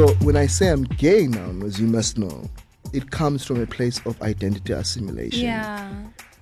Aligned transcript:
So 0.00 0.14
when 0.24 0.34
I 0.34 0.46
say 0.46 0.70
I'm 0.70 0.84
gay 0.84 1.26
now, 1.26 1.50
as 1.66 1.78
you 1.78 1.86
must 1.86 2.16
know, 2.16 2.48
it 2.94 3.10
comes 3.10 3.44
from 3.44 3.60
a 3.60 3.66
place 3.66 4.00
of 4.06 4.18
identity 4.22 4.72
assimilation. 4.72 5.40
Yeah. 5.44 5.92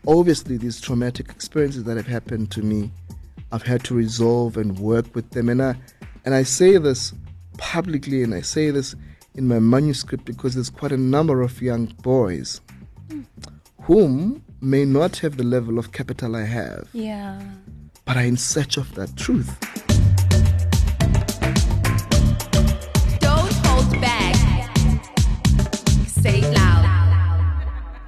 Obviously, 0.07 0.59
these 0.59 0.81
traumatic 0.81 1.29
experiences 1.31 1.83
that 1.83 1.97
have 1.97 2.07
happened 2.07 2.53
to 2.53 2.63
me, 2.63 2.93
I've 3.51 3.65
had 3.65 3.83
to 3.87 3.97
resolve 3.97 4.57
and 4.59 4.79
work 4.79 5.13
with 5.13 5.29
them. 5.31 5.49
And 5.49 5.61
I, 5.61 5.75
and 6.25 6.37
I 6.37 6.45
say 6.45 6.79
this 6.79 7.13
publicly 7.57 8.23
and 8.23 8.33
I 8.33 8.43
say 8.43 8.71
this 8.71 8.95
in 9.35 9.49
my 9.49 9.59
manuscript 9.59 10.25
because 10.25 10.55
there's 10.55 10.71
quite 10.71 10.93
a 10.93 10.97
number 10.97 11.43
of 11.43 11.61
young 11.61 11.87
boys 12.01 12.61
whom 13.83 14.41
may 14.61 14.85
not 14.85 15.17
have 15.19 15.37
the 15.37 15.43
level 15.43 15.81
of 15.81 15.91
capital 15.91 16.37
I 16.37 16.45
have, 16.45 16.89
Yeah. 16.93 17.43
but 18.05 18.17
are 18.17 18.23
in 18.23 18.37
search 18.37 18.77
of 18.77 18.95
that 18.95 19.17
truth. 19.17 19.78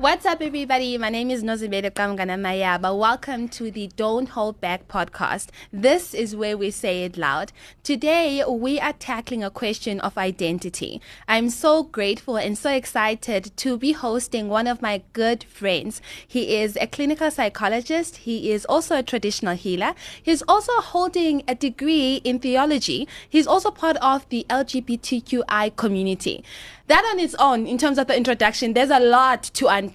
What's 0.00 0.24
up, 0.24 0.40
everybody? 0.40 0.96
My 0.96 1.10
name 1.10 1.30
is 1.30 1.42
Qamngana-Mayaba. 1.42 2.98
Welcome 2.98 3.50
to 3.50 3.70
the 3.70 3.88
Don't 3.96 4.30
Hold 4.30 4.58
Back 4.58 4.88
podcast. 4.88 5.50
This 5.70 6.14
is 6.14 6.34
where 6.34 6.56
we 6.56 6.70
say 6.70 7.04
it 7.04 7.18
loud. 7.18 7.52
Today, 7.82 8.42
we 8.48 8.80
are 8.80 8.94
tackling 8.94 9.44
a 9.44 9.50
question 9.50 10.00
of 10.00 10.16
identity. 10.16 11.02
I'm 11.28 11.50
so 11.50 11.82
grateful 11.82 12.38
and 12.38 12.56
so 12.56 12.70
excited 12.70 13.54
to 13.58 13.76
be 13.76 13.92
hosting 13.92 14.48
one 14.48 14.66
of 14.66 14.80
my 14.80 15.02
good 15.12 15.44
friends. 15.44 16.00
He 16.26 16.56
is 16.56 16.78
a 16.80 16.86
clinical 16.86 17.30
psychologist. 17.30 18.16
He 18.16 18.52
is 18.52 18.64
also 18.64 18.96
a 18.96 19.02
traditional 19.02 19.54
healer. 19.54 19.94
He's 20.22 20.40
also 20.48 20.72
holding 20.80 21.42
a 21.46 21.54
degree 21.54 22.22
in 22.24 22.38
theology. 22.38 23.06
He's 23.28 23.46
also 23.46 23.70
part 23.70 23.98
of 23.98 24.26
the 24.30 24.46
LGBTQI 24.48 25.76
community. 25.76 26.42
That 26.86 27.04
on 27.12 27.20
its 27.20 27.36
own, 27.38 27.66
in 27.68 27.78
terms 27.78 27.98
of 27.98 28.08
the 28.08 28.16
introduction, 28.16 28.72
there's 28.72 28.90
a 28.90 28.98
lot 28.98 29.42
to 29.42 29.68
unpack. 29.68 29.89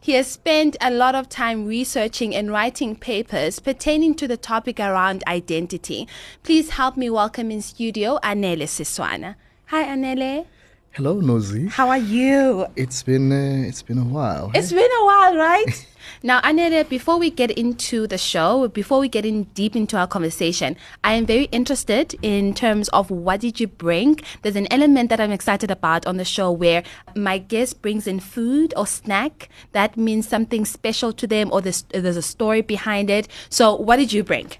He 0.00 0.12
has 0.12 0.26
spent 0.26 0.76
a 0.80 0.90
lot 0.90 1.14
of 1.14 1.28
time 1.28 1.66
researching 1.66 2.34
and 2.34 2.50
writing 2.50 2.96
papers 2.96 3.58
pertaining 3.58 4.14
to 4.16 4.28
the 4.28 4.36
topic 4.36 4.78
around 4.80 5.22
identity. 5.26 6.08
Please 6.42 6.70
help 6.70 6.96
me 6.96 7.10
welcome 7.10 7.50
in 7.50 7.62
studio 7.62 8.18
Anele 8.22 8.64
Siswana. 8.64 9.36
Hi, 9.66 9.84
Anele. 9.84 10.46
Hello, 10.92 11.20
Nozi. 11.20 11.68
How 11.70 11.88
are 11.88 11.98
you? 11.98 12.66
It's 12.74 13.04
been 13.04 13.30
uh, 13.30 13.68
it's 13.68 13.80
been 13.80 13.96
a 13.96 14.04
while. 14.04 14.50
It's 14.54 14.72
been 14.72 14.90
a 15.00 15.04
while, 15.04 15.36
right? 15.36 15.86
now, 16.24 16.40
Anele, 16.40 16.88
before 16.88 17.16
we 17.16 17.30
get 17.30 17.52
into 17.52 18.08
the 18.08 18.18
show, 18.18 18.66
before 18.66 18.98
we 18.98 19.08
get 19.08 19.24
in 19.24 19.44
deep 19.54 19.76
into 19.76 19.96
our 19.96 20.08
conversation, 20.08 20.76
I 21.04 21.12
am 21.12 21.26
very 21.26 21.44
interested 21.52 22.18
in 22.22 22.54
terms 22.54 22.88
of 22.88 23.08
what 23.08 23.38
did 23.40 23.60
you 23.60 23.68
bring. 23.68 24.18
There's 24.42 24.56
an 24.56 24.66
element 24.72 25.10
that 25.10 25.20
I'm 25.20 25.30
excited 25.30 25.70
about 25.70 26.08
on 26.08 26.16
the 26.16 26.24
show 26.24 26.50
where 26.50 26.82
my 27.14 27.38
guest 27.38 27.82
brings 27.82 28.08
in 28.08 28.18
food 28.18 28.74
or 28.76 28.84
snack 28.84 29.48
that 29.70 29.96
means 29.96 30.26
something 30.26 30.64
special 30.64 31.12
to 31.12 31.26
them 31.28 31.50
or 31.52 31.60
there's, 31.60 31.82
there's 31.90 32.16
a 32.16 32.22
story 32.22 32.62
behind 32.62 33.10
it. 33.10 33.28
So, 33.48 33.76
what 33.76 33.98
did 33.98 34.12
you 34.12 34.24
bring? 34.24 34.50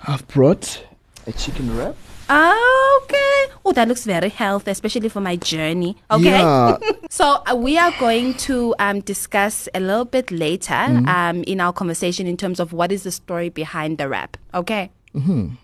I've 0.00 0.26
brought 0.28 0.82
a 1.26 1.32
chicken 1.32 1.76
wrap. 1.76 1.94
Okay. 2.30 3.46
Oh, 3.64 3.72
that 3.74 3.88
looks 3.88 4.04
very 4.04 4.28
healthy, 4.28 4.70
especially 4.70 5.08
for 5.08 5.20
my 5.20 5.36
journey. 5.36 5.96
Okay. 6.10 6.30
Yeah. 6.30 6.76
so 7.10 7.42
uh, 7.50 7.56
we 7.56 7.78
are 7.78 7.92
going 7.98 8.34
to 8.34 8.74
um, 8.78 9.00
discuss 9.00 9.68
a 9.74 9.80
little 9.80 10.04
bit 10.04 10.30
later 10.30 10.74
um, 10.74 11.42
in 11.44 11.60
our 11.60 11.72
conversation 11.72 12.26
in 12.26 12.36
terms 12.36 12.60
of 12.60 12.72
what 12.72 12.92
is 12.92 13.02
the 13.04 13.10
story 13.10 13.48
behind 13.48 13.98
the 13.98 14.08
wrap. 14.08 14.36
Okay. 14.54 14.90
Mm-hmm. 15.14 15.54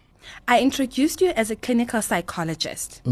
I 0.49 0.61
introduced 0.61 1.21
you 1.21 1.31
as 1.31 1.51
a 1.51 1.57
clinical 1.57 2.01
psychologist, 2.01 3.03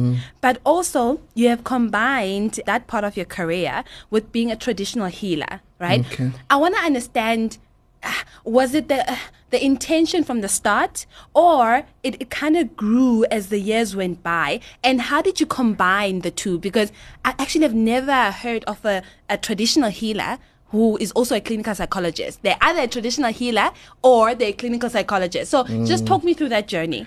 but 0.41 0.61
also 0.65 1.21
you 1.35 1.49
have 1.49 1.63
combined 1.63 2.61
that 2.65 2.87
part 2.87 3.05
of 3.05 3.19
your 3.19 3.27
career 3.27 3.85
with 4.09 4.33
being 4.33 4.51
a 4.51 4.57
traditional 4.57 5.09
healer, 5.09 5.61
right? 5.79 6.01
Okay. 6.01 6.31
I 6.49 6.57
want 6.57 6.75
to 6.75 6.81
understand 6.81 7.59
uh, 8.03 8.13
was 8.45 8.75
it 8.75 8.89
the 8.89 9.11
uh, 9.11 9.17
the 9.53 9.65
intention 9.65 10.25
from 10.25 10.41
the 10.41 10.49
start 10.49 11.07
or 11.35 11.85
it, 12.03 12.21
it 12.21 12.31
kind 12.31 12.57
of 12.57 12.75
grew 12.75 13.25
as 13.27 13.49
the 13.49 13.61
years 13.61 13.95
went 13.95 14.23
by. 14.23 14.59
And 14.83 15.01
how 15.01 15.23
did 15.23 15.39
you 15.39 15.47
combine 15.47 16.21
the 16.21 16.31
two? 16.31 16.59
Because 16.59 16.91
i 17.25 17.35
actually 17.39 17.63
have 17.63 17.75
never 17.75 18.33
heard 18.33 18.65
of 18.65 18.85
a, 18.85 19.03
a 19.29 19.37
traditional 19.37 19.91
healer 19.91 20.39
who 20.69 20.97
is 20.97 21.13
also 21.13 21.37
a 21.37 21.41
clinical 21.41 21.75
psychologist. 21.75 22.43
They're 22.43 22.57
either 22.63 22.81
a 22.81 22.89
traditional 22.89 23.31
healer 23.31 23.71
or 24.03 24.35
they're 24.35 24.49
a 24.49 24.55
clinical 24.55 24.89
psychologist. 24.89 25.51
So 25.51 25.65
mm. 25.65 25.87
just 25.87 26.07
talk 26.07 26.25
me 26.25 26.33
through 26.33 26.49
that 26.49 26.67
journey. 26.67 27.07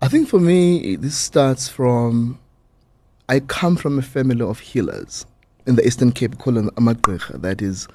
I 0.00 0.06
think 0.06 0.28
for 0.28 0.38
me, 0.38 0.94
this 0.94 1.16
starts 1.16 1.68
from 1.68 2.38
I 3.28 3.40
come 3.40 3.76
from 3.76 3.98
a 3.98 4.02
family 4.02 4.42
of 4.42 4.60
healers 4.60 5.26
in 5.66 5.74
the 5.74 5.86
Eastern 5.86 6.12
Cape 6.12 6.38
called 6.38 6.56
an 6.56 6.70
Amagqirha, 6.70 7.42
that 7.42 7.60
is 7.60 7.88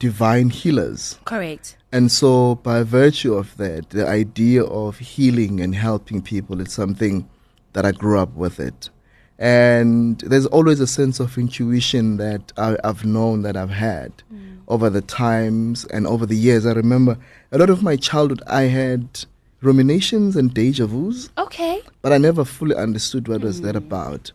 divine 0.00 0.50
healers. 0.50 1.18
correct 1.24 1.76
And 1.92 2.10
so, 2.10 2.56
by 2.56 2.82
virtue 2.82 3.34
of 3.34 3.56
that, 3.56 3.90
the 3.90 4.06
idea 4.06 4.62
of 4.64 4.98
healing 4.98 5.60
and 5.60 5.74
helping 5.74 6.22
people 6.22 6.60
is 6.60 6.72
something 6.72 7.28
that 7.74 7.84
I 7.84 7.92
grew 7.92 8.18
up 8.18 8.32
with 8.34 8.58
it. 8.60 8.90
And 9.38 10.18
there's 10.20 10.46
always 10.46 10.80
a 10.80 10.86
sense 10.86 11.18
of 11.18 11.38
intuition 11.38 12.16
that 12.18 12.52
I, 12.56 12.76
I've 12.84 13.04
known 13.04 13.42
that 13.42 13.56
I've 13.56 13.70
had 13.70 14.12
mm. 14.32 14.58
over 14.68 14.90
the 14.90 15.00
times 15.00 15.84
and 15.86 16.06
over 16.06 16.26
the 16.26 16.36
years. 16.36 16.66
I 16.66 16.72
remember 16.72 17.16
a 17.50 17.58
lot 17.58 17.70
of 17.70 17.82
my 17.82 17.96
childhood, 17.96 18.42
I 18.46 18.62
had 18.62 19.24
ruminations 19.62 20.36
and 20.36 20.54
deja 20.54 20.86
vus 20.86 21.28
okay 21.36 21.82
but 22.00 22.14
I 22.14 22.16
never 22.16 22.46
fully 22.46 22.74
understood 22.74 23.28
what 23.28 23.42
was 23.42 23.60
that 23.60 23.74
mm. 23.74 23.84
about. 23.84 24.32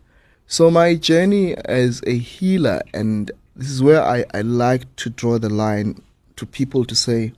So 0.47 0.69
my 0.69 0.93
journey 0.93 1.55
as 1.55 2.03
a 2.05 2.15
healer, 2.15 2.81
and 2.93 3.31
this 3.55 3.69
is 3.69 3.81
where 3.81 4.01
I, 4.03 4.25
I 4.33 4.41
like 4.41 4.83
to 4.97 5.09
draw 5.09 5.37
the 5.39 5.49
line 5.49 6.01
to 6.35 6.45
people 6.45 6.85
to 6.85 6.95
say, 6.95 7.31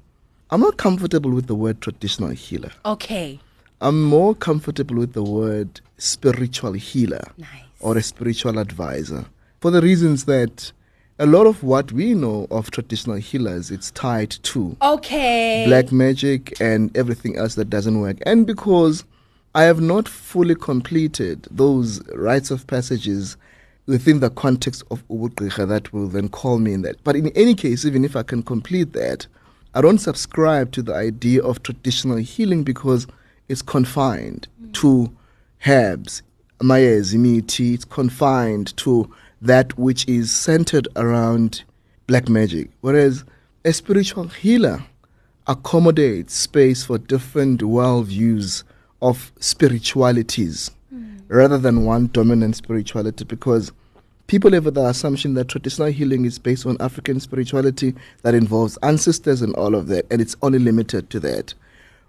I'm 0.49 0.61
not 0.61 0.77
comfortable 0.77 1.31
with 1.31 1.47
the 1.47 1.55
word 1.55 1.81
traditional 1.81 2.29
healer. 2.29 2.71
okay 2.85 3.39
I'm 3.79 4.03
more 4.03 4.33
comfortable 4.33 4.95
with 4.97 5.13
the 5.13 5.23
word 5.23 5.81
spiritual 5.99 6.73
healer 6.73 7.21
nice 7.37 7.49
or 7.79 7.95
a 7.97 8.01
spiritual 8.01 8.57
advisor 8.57 9.25
for 9.59 9.69
the 9.71 9.81
reasons 9.81 10.25
that 10.25 10.71
a 11.19 11.25
lot 11.27 11.45
of 11.47 11.61
what 11.63 11.91
we 11.91 12.13
know 12.15 12.47
of 12.49 12.71
traditional 12.71 13.17
healers 13.17 13.69
it's 13.69 13.91
tied 13.91 14.31
to 14.43 14.75
okay 14.81 15.65
black 15.67 15.91
magic 15.91 16.59
and 16.61 16.95
everything 16.97 17.35
else 17.37 17.53
that 17.55 17.69
doesn't 17.69 17.99
work. 18.01 18.17
And 18.25 18.47
because 18.47 19.03
I 19.53 19.63
have 19.63 19.81
not 19.81 20.07
fully 20.07 20.55
completed 20.55 21.47
those 21.51 22.01
rites 22.13 22.51
of 22.51 22.65
passages 22.67 23.37
within 23.87 24.19
the 24.19 24.29
context 24.29 24.83
of 24.91 25.07
Ubugqirha 25.07 25.67
that 25.67 25.91
will 25.93 26.07
then 26.07 26.29
call 26.29 26.59
me 26.59 26.73
in 26.73 26.81
that. 26.83 27.01
But 27.03 27.15
in 27.15 27.29
any 27.29 27.55
case, 27.55 27.85
even 27.85 28.05
if 28.05 28.15
I 28.15 28.23
can 28.23 28.43
complete 28.43 28.93
that, 28.93 29.25
I 29.73 29.81
don't 29.81 29.97
subscribe 29.97 30.71
to 30.73 30.81
the 30.81 30.93
idea 30.93 31.41
of 31.41 31.63
traditional 31.63 32.17
healing 32.17 32.63
because 32.63 33.07
it's 33.47 33.61
confined 33.61 34.47
mm. 34.61 34.73
to 34.73 35.11
herbs, 35.65 36.21
mayas, 36.61 37.13
imiti, 37.13 37.73
it's 37.73 37.85
confined 37.85 38.75
to 38.77 39.11
that 39.41 39.77
which 39.77 40.07
is 40.07 40.31
centered 40.31 40.87
around 40.95 41.63
black 42.07 42.27
magic. 42.27 42.69
Whereas 42.81 43.23
a 43.63 43.71
spiritual 43.71 44.27
healer 44.27 44.83
accommodates 45.47 46.33
space 46.33 46.83
for 46.83 46.97
different 46.97 47.61
worldviews 47.61 48.63
of 49.01 49.31
spiritualities 49.39 50.71
rather 51.27 51.57
than 51.57 51.85
one 51.85 52.07
dominant 52.07 52.55
spirituality 52.55 53.23
because 53.25 53.71
people 54.27 54.51
have 54.51 54.73
the 54.73 54.85
assumption 54.85 55.33
that 55.35 55.47
traditional 55.47 55.89
healing 55.89 56.25
is 56.25 56.37
based 56.37 56.65
on 56.65 56.77
African 56.79 57.19
spirituality 57.19 57.95
that 58.23 58.35
involves 58.35 58.77
ancestors 58.83 59.41
and 59.41 59.55
all 59.55 59.75
of 59.75 59.87
that, 59.87 60.05
and 60.11 60.21
it's 60.21 60.35
only 60.41 60.59
limited 60.59 61.09
to 61.09 61.19
that. 61.21 61.53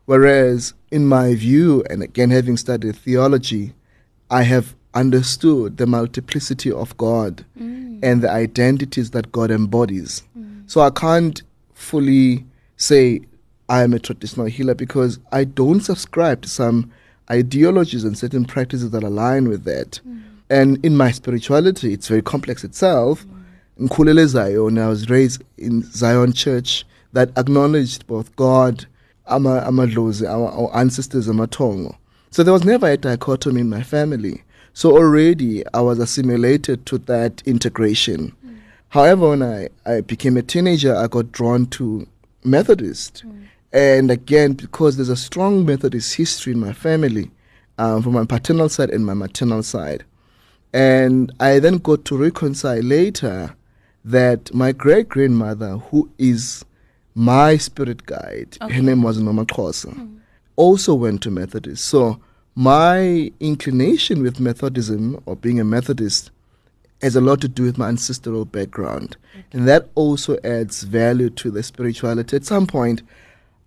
Whereas, 0.07 0.75
in 0.91 1.07
my 1.07 1.35
view, 1.35 1.85
and 1.91 2.03
again 2.03 2.31
having 2.31 2.57
studied 2.57 2.97
theology, 2.97 3.75
I 4.31 4.43
have 4.43 4.75
understood 4.95 5.77
the 5.77 5.87
multiplicity 5.87 6.73
of 6.73 6.97
God 6.97 7.45
mm. 7.59 8.01
and 8.03 8.23
the 8.23 8.31
identities 8.31 9.11
that 9.11 9.31
God 9.33 9.51
embodies. 9.51 10.23
Mm. 10.37 10.69
So 10.71 10.81
I 10.81 10.91
can't 10.91 11.43
fully 11.75 12.45
say 12.77 13.21
I 13.69 13.83
am 13.83 13.93
a 13.93 13.99
traditional 13.99 14.47
healer 14.47 14.75
because 14.75 15.19
I 15.31 15.45
don't 15.45 15.81
subscribe 15.81 16.43
to 16.43 16.49
some 16.49 16.91
ideologies 17.31 18.05
and 18.05 18.17
certain 18.17 18.45
practices 18.45 18.91
that 18.91 19.03
align 19.03 19.49
with 19.49 19.65
that. 19.65 20.01
Mm. 20.07 20.23
And 20.51 20.85
in 20.85 20.97
my 20.97 21.11
spirituality, 21.11 21.93
it's 21.93 22.09
very 22.09 22.23
complex 22.23 22.65
itself. 22.65 23.27
Nkulele 23.79 24.27
Zion, 24.27 24.79
I 24.79 24.89
was 24.89 25.09
raised 25.09 25.43
in 25.57 25.83
Zion 25.83 26.33
Church 26.33 26.85
that 27.13 27.31
acknowledged 27.37 28.07
both 28.07 28.35
God, 28.37 28.87
ama, 29.29 29.63
amadlozi, 29.67 30.29
our, 30.29 30.51
our 30.51 30.77
ancestors, 30.77 31.29
amatongo. 31.29 31.97
So 32.31 32.43
there 32.43 32.53
was 32.53 32.65
never 32.65 32.91
a 32.91 32.97
dichotomy 32.97 33.61
in 33.61 33.69
my 33.69 33.83
family. 33.83 34.43
So 34.73 34.93
already 34.93 35.65
I 35.75 35.81
was 35.81 35.99
assimilated 35.99 36.87
to 36.87 36.99
that 36.99 37.43
integration. 37.47 38.35
Mm. 38.45 38.59
However, 38.89 39.31
when 39.31 39.43
I, 39.43 39.69
I 39.87 40.01
became 40.01 40.37
a 40.37 40.43
teenager, 40.43 40.95
I 40.95 41.07
got 41.09 41.33
drawn 41.33 41.67
to 41.67 42.07
Methodist. 42.45 43.25
Mm. 43.27 43.45
And 43.73 44.11
again, 44.11 44.53
because 44.55 44.97
there's 44.97 45.09
a 45.09 45.17
strong 45.17 45.65
Methodist 45.67 46.15
history 46.15 46.53
in 46.55 46.61
my 46.61 46.73
family, 46.73 47.31
um, 47.77 48.03
from 48.03 48.13
my 48.15 48.25
paternal 48.25 48.69
side 48.69 48.91
and 48.91 49.05
my 49.05 49.15
maternal 49.15 49.63
side, 49.63 50.05
And 50.75 51.33
I 51.41 51.61
then 51.61 51.79
got 51.79 52.05
to 52.07 52.17
reconcile 52.17 52.83
later 52.83 53.55
that 54.05 54.53
my 54.53 54.73
great 54.73 55.09
grandmother, 55.09 55.79
who 55.79 56.11
is 56.19 56.63
my 57.15 57.57
spirit 57.57 58.05
guide, 58.07 58.59
Okay. 58.61 58.75
her 58.75 58.83
name 58.83 59.03
was 59.03 59.19
Noma 59.19 59.45
Khosa, 59.47 59.97
also 60.57 60.95
went 60.95 61.23
to 61.23 61.31
Methodist. 61.31 61.85
So 61.87 62.21
my 62.55 63.33
inclination 63.41 64.23
with 64.23 64.41
Methodism 64.41 65.21
or 65.27 65.37
being 65.37 65.59
a 65.59 65.65
Methodist 65.65 66.31
has 67.01 67.17
a 67.17 67.21
lot 67.21 67.41
to 67.41 67.49
do 67.49 67.63
with 67.63 67.79
my 67.79 67.89
ancestral 67.89 68.45
background. 68.45 69.17
And 69.53 69.67
that 69.69 69.89
also 69.95 70.37
adds 70.45 70.83
value 70.83 71.31
to 71.31 71.51
the 71.51 71.63
spirituality. 71.63 72.37
At 72.37 72.45
some 72.45 72.67
point, 72.67 73.03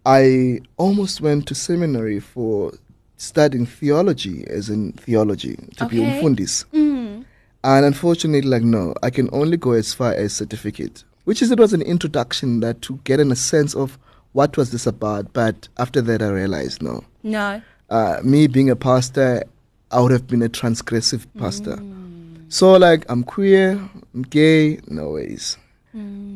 I 0.05 0.61
almost 0.77 1.21
went 1.21 1.47
to 1.47 1.55
seminary 1.55 2.19
for 2.19 2.73
studying 3.17 3.65
theology, 3.67 4.45
as 4.47 4.69
in 4.69 4.93
theology, 4.93 5.57
to 5.77 5.85
be 5.85 5.99
Okay. 5.99 6.19
umfundis. 6.21 6.65
Mm. 6.73 7.23
And 7.63 7.85
unfortunately, 7.85 8.49
like, 8.49 8.63
no, 8.63 8.95
I 9.03 9.11
can 9.11 9.29
only 9.31 9.57
go 9.57 9.73
as 9.73 9.93
far 9.93 10.13
as 10.13 10.33
certificate, 10.33 11.03
which 11.25 11.41
is, 11.43 11.51
it 11.51 11.59
was 11.59 11.73
an 11.73 11.83
introduction 11.83 12.61
that 12.61 12.81
to 12.83 12.99
get 13.03 13.19
in 13.19 13.31
a 13.31 13.35
sense 13.35 13.75
of 13.75 13.99
what 14.33 14.57
was 14.57 14.71
this 14.71 14.87
about. 14.87 15.31
But 15.33 15.67
after 15.77 16.01
that, 16.01 16.23
I 16.23 16.29
realized, 16.29 16.81
no. 16.81 17.03
No. 17.21 17.61
Uh, 17.91 18.17
me 18.23 18.47
being 18.47 18.71
a 18.71 18.75
pastor, 18.75 19.43
I 19.91 20.01
would 20.01 20.11
have 20.11 20.25
been 20.25 20.41
a 20.41 20.49
transgressive 20.49 21.27
pastor. 21.37 21.77
So, 22.49 22.73
like, 22.73 23.05
I'm 23.09 23.23
queer, 23.23 23.79
I'm 24.15 24.23
gay, 24.23 24.79
no 24.87 25.11
ways. 25.11 25.57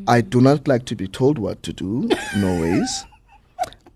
I 0.07 0.21
do 0.21 0.41
not 0.41 0.68
like 0.68 0.85
to 0.85 0.95
be 0.95 1.07
told 1.07 1.39
what 1.39 1.63
to 1.63 1.73
do, 1.73 2.09
no 2.38 2.61
ways. 2.61 3.06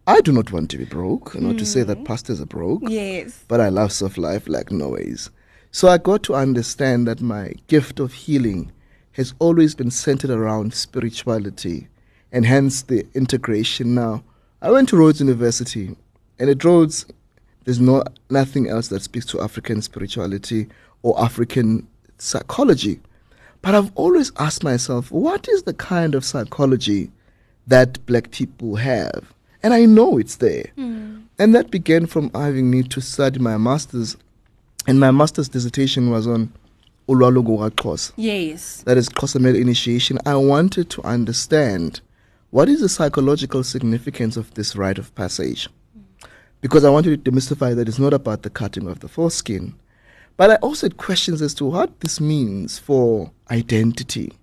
I 0.10 0.22
do 0.22 0.32
not 0.32 0.52
want 0.52 0.72
to 0.72 0.78
be 0.80 0.86
broke, 0.86 1.40
not 1.40 1.60
to 1.60 1.66
say 1.68 1.84
that 1.84 2.00
mm. 2.00 2.06
pastors 2.06 2.42
are 2.42 2.48
broke 2.48 2.82
Yes. 2.88 3.46
but 3.48 3.62
I 3.62 3.70
love 3.70 3.92
soft 3.92 4.18
life 4.18 4.48
like 4.48 4.72
no 4.72 4.90
ways. 4.90 5.30
So 5.70 5.88
I 5.88 6.00
got 6.00 6.24
to 6.24 6.34
understand 6.34 7.08
that 7.08 7.22
my 7.22 7.54
gift 7.68 8.00
of 8.00 8.12
healing 8.12 8.72
has 9.12 9.36
always 9.38 9.76
been 9.76 9.92
centered 9.92 10.32
around 10.32 10.74
spirituality 10.74 11.90
and 12.32 12.44
hence 12.44 12.82
the 12.82 13.06
integration 13.14 13.94
now. 13.94 14.24
I 14.64 14.72
went 14.72 14.90
to 14.90 14.98
Rhodes 14.98 15.20
University 15.20 15.96
and 16.40 16.50
at 16.50 16.64
Rhodes 16.64 17.06
there's 17.66 17.80
no 17.80 18.04
nothing 18.32 18.68
else 18.68 18.88
that 18.88 19.04
speaks 19.04 19.28
to 19.28 19.42
African 19.42 19.80
spirituality 19.84 20.70
or 21.04 21.22
African 21.22 21.88
psychology. 22.18 23.00
But 23.62 23.76
I've 23.76 23.92
always 23.94 24.32
asked 24.40 24.64
myself, 24.64 25.12
what 25.12 25.48
is 25.48 25.64
the 25.64 25.76
kind 25.76 26.16
of 26.16 26.26
psychology 26.26 27.12
that 27.68 28.04
black 28.08 28.32
people 28.32 28.78
have? 28.78 29.36
And 29.64 29.74
I 29.74 29.86
know 29.86 30.18
it's 30.18 30.38
there. 30.38 30.72
Hmm. 30.76 31.22
And 31.38 31.56
that 31.56 31.72
began 31.72 32.06
from 32.06 32.32
having 32.34 32.70
me 32.70 32.84
to 32.84 33.02
study 33.02 33.40
my 33.40 33.58
master's. 33.58 34.18
And 34.88 35.00
my 35.00 35.12
master's 35.12 35.50
dissertation 35.50 36.10
was 36.10 36.28
on 36.28 36.52
Ulwaluko 37.08 37.70
Xhosa. 37.72 38.14
Yes. 38.16 38.84
That 38.84 38.98
is 38.98 39.10
Xhosa 39.10 39.40
Male 39.40 39.56
initiation. 39.56 40.20
I 40.26 40.36
wanted 40.36 40.90
to 40.92 41.04
understand 41.04 42.02
what 42.52 42.70
is 42.70 42.82
the 42.82 42.90
psychological 42.90 43.64
significance 43.64 44.38
of 44.38 44.54
this 44.54 44.76
rite 44.76 44.98
of 44.98 45.14
passage. 45.16 45.70
Because 46.62 46.84
I 46.84 46.90
wanted 46.90 47.24
to 47.24 47.32
demystify 47.32 47.76
that 47.76 47.88
it's 47.88 48.00
not 48.00 48.14
about 48.14 48.44
the 48.44 48.50
cutting 48.50 48.88
of 48.88 49.00
the 49.00 49.08
foreskin. 49.08 49.76
But 50.38 50.52
I 50.52 50.56
also 50.56 50.86
had 50.86 50.98
questions 50.98 51.42
as 51.42 51.54
to 51.56 51.66
what 51.66 52.00
this 52.00 52.20
means 52.22 52.80
for 52.80 53.32
identity. 53.52 54.34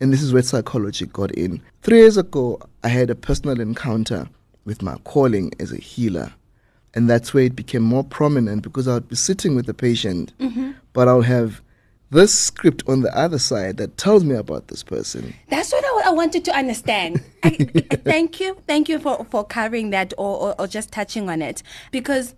And 0.00 0.12
this 0.12 0.22
is 0.22 0.32
where 0.32 0.42
psychology 0.42 1.06
got 1.06 1.32
in. 1.32 1.60
Three 1.82 1.98
years 1.98 2.16
ago, 2.16 2.60
I 2.82 2.88
had 2.88 3.10
a 3.10 3.14
personal 3.14 3.60
encounter 3.60 4.28
with 4.70 4.82
my 4.82 4.94
calling 5.02 5.52
as 5.58 5.72
a 5.72 5.76
healer. 5.78 6.32
And 6.94 7.10
that's 7.10 7.34
where 7.34 7.42
it 7.42 7.56
became 7.56 7.82
more 7.82 8.04
prominent 8.04 8.62
because 8.62 8.86
I 8.86 8.94
would 8.94 9.08
be 9.08 9.16
sitting 9.16 9.56
with 9.56 9.66
the 9.66 9.74
patient, 9.74 10.32
but 10.92 11.08
I'll 11.08 11.22
have 11.22 11.60
this 12.10 12.32
script 12.32 12.84
on 12.86 13.00
the 13.00 13.12
other 13.16 13.40
side 13.40 13.78
that 13.78 13.98
tells 13.98 14.22
me 14.22 14.36
about 14.36 14.68
this 14.68 14.84
person. 14.84 15.34
That's 15.48 15.72
what 15.72 15.84
I, 15.84 16.10
I 16.10 16.12
wanted 16.12 16.44
to 16.44 16.56
understand. 16.56 17.20
I, 17.42 17.50
thank 18.04 18.38
you. 18.38 18.56
Thank 18.68 18.88
you 18.88 19.00
for, 19.00 19.26
for 19.28 19.44
covering 19.44 19.90
that 19.90 20.14
or, 20.16 20.36
or, 20.36 20.60
or 20.60 20.68
just 20.68 20.92
touching 20.92 21.28
on 21.28 21.42
it. 21.42 21.64
Because 21.90 22.36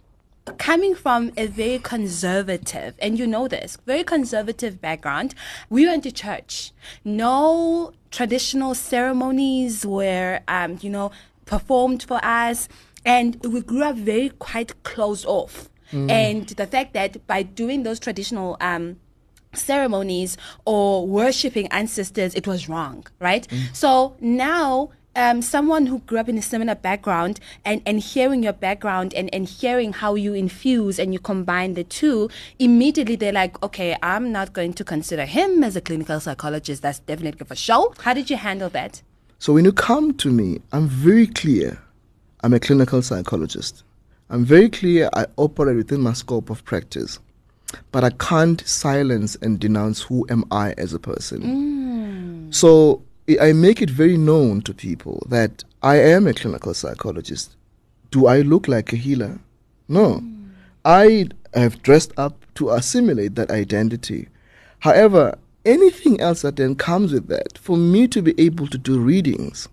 coming 0.57 0.95
from 0.95 1.33
a 1.37 1.47
very 1.47 1.79
conservative, 1.79 2.95
and 2.99 3.19
you 3.19 3.27
know 3.27 3.47
this, 3.47 3.77
very 3.85 4.05
conservative 4.05 4.81
background, 4.81 5.35
we 5.69 5.87
went 5.87 6.03
to 6.05 6.13
church. 6.13 6.73
No 7.05 7.93
traditional 8.11 8.75
ceremonies 8.75 9.85
where, 9.85 10.43
um, 10.49 10.79
you 10.81 10.91
know, 10.91 11.11
performed 11.47 12.03
for 12.03 12.19
us. 12.25 12.69
And 13.05 13.37
we 13.45 13.61
grew 13.61 13.83
up 13.83 13.97
very 13.97 14.31
quite 14.39 14.83
closed 14.85 15.27
off. 15.27 15.69
And 16.09 16.47
the 16.49 16.67
fact 16.67 16.95
that 16.95 17.27
by 17.27 17.43
doing 17.43 17.83
those 17.83 18.01
traditional 18.01 18.57
um, 18.61 18.97
ceremonies 19.53 20.39
or 20.65 21.07
worshipping 21.07 21.67
ancestors, 21.69 22.35
it 22.35 22.47
was 22.47 22.69
wrong, 22.69 23.07
right? 23.21 23.47
So 23.75 24.17
now, 24.21 24.91
um, 25.15 25.43
someone 25.43 25.85
who 25.85 25.99
grew 25.99 26.19
up 26.19 26.29
in 26.31 26.39
a 26.39 26.43
similar 26.43 26.75
background 26.75 27.39
and, 27.67 27.83
and 27.85 28.01
hearing 28.01 28.43
your 28.43 28.55
background 28.55 29.13
and, 29.13 29.29
and 29.35 29.47
hearing 29.47 29.93
how 29.93 30.15
you 30.15 30.33
infuse 30.33 30.99
and 30.99 31.13
you 31.13 31.19
combine 31.19 31.75
the 31.75 31.85
two, 31.85 32.31
immediately 32.59 33.17
they're 33.17 33.31
like, 33.31 33.63
okay, 33.63 33.95
I'm 34.03 34.33
not 34.33 34.55
going 34.55 34.73
to 34.73 34.85
consider 34.85 35.27
him 35.27 35.63
as 35.63 35.77
a 35.77 35.83
clinical 35.83 36.19
psychologist. 36.21 36.81
That's 36.81 37.01
definitely 37.01 37.45
for 37.47 37.55
sure. 37.57 37.93
How 38.01 38.15
did 38.15 38.31
you 38.31 38.39
handle 38.39 38.71
that? 38.71 39.03
So 39.43 39.53
when 39.53 39.65
you 39.65 39.73
come 39.73 40.15
to 40.19 40.31
me, 40.31 40.61
I'm 40.71 40.87
very 40.87 41.27
clear. 41.27 41.83
I'm 42.45 42.55
a 42.55 42.61
clinical 42.61 43.03
psychologist. 43.03 43.83
I'm 44.31 44.45
very 44.45 44.69
clear 44.69 45.11
I 45.15 45.27
operate 45.37 45.75
within 45.75 46.01
my 46.01 46.13
scope 46.13 46.49
of 46.49 46.65
practice. 46.65 47.19
But 47.91 48.05
I 48.05 48.11
can't 48.11 48.65
silence 48.65 49.35
and 49.43 49.59
denounce 49.59 50.01
who 50.01 50.25
am 50.31 50.45
I 50.53 50.75
as 50.79 50.95
a 50.95 51.01
person. 51.01 51.43
Mm. 51.43 52.55
So 52.55 53.03
I 53.41 53.53
make 53.53 53.83
it 53.83 53.91
very 53.91 54.17
known 54.17 54.63
to 54.63 54.73
people 54.73 55.27
that 55.29 55.65
I 55.83 55.97
am 55.97 56.29
a 56.29 56.35
clinical 56.35 56.73
psychologist. 56.73 57.57
Do 58.13 58.29
I 58.29 58.43
look 58.43 58.69
like 58.69 58.93
a 58.93 58.97
healer? 58.97 59.41
No. 59.89 60.21
Mm. 60.21 60.51
I 60.85 61.27
have 61.53 61.83
dressed 61.83 62.13
up 62.17 62.47
to 62.55 62.71
assimilate 62.71 63.35
that 63.35 63.51
identity. 63.51 64.29
However, 64.79 65.37
anything 65.65 66.21
else 66.21 66.43
that 66.43 66.57
then 66.57 66.75
comes 66.75 67.13
with 67.13 67.29
that, 67.29 67.59
for 67.59 67.77
me 67.77 68.09
to 68.09 68.23
be 68.23 68.35
able 68.39 68.67
to 68.69 68.79
do 68.79 68.99
readings 68.99 69.69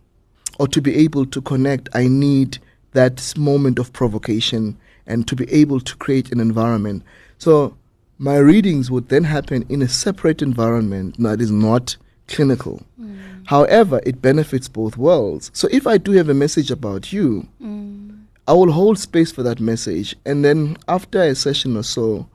or 0.59 0.67
to 0.67 0.81
be 0.81 0.95
able 0.95 1.25
to 1.27 1.41
connect, 1.41 1.89
I 1.93 2.07
need 2.07 2.59
that 2.91 3.33
moment 3.37 3.79
of 3.79 3.93
provocation 3.93 4.77
and 5.07 5.27
to 5.27 5.35
be 5.35 5.51
able 5.51 5.79
to 5.79 5.95
create 5.97 6.31
an 6.31 6.39
environment. 6.39 7.03
So 7.37 7.75
my 8.17 8.37
readings 8.37 8.91
would 8.91 9.09
then 9.09 9.23
happen 9.23 9.65
in 9.69 9.81
a 9.81 9.87
separate 9.87 10.41
environment 10.41 11.15
that 11.19 11.41
is 11.41 11.51
not 11.51 11.95
clinical. 12.27 12.81
Mm. 12.99 13.47
However, 13.47 14.01
it 14.05 14.21
benefits 14.21 14.67
both 14.67 14.97
worlds. 14.97 15.49
So 15.53 15.67
if 15.71 15.87
I 15.87 15.97
do 15.97 16.11
have 16.11 16.29
a 16.29 16.33
message 16.33 16.69
about 16.69 17.11
you, 17.11 17.47
mm. 17.61 18.19
I 18.47 18.53
will 18.53 18.71
hold 18.71 18.99
space 18.99 19.31
for 19.31 19.43
that 19.43 19.59
message. 19.59 20.15
And 20.25 20.43
then 20.43 20.77
after 20.87 21.21
a 21.21 21.33
session 21.35 21.77
or 21.77 21.83
so, 21.83 22.27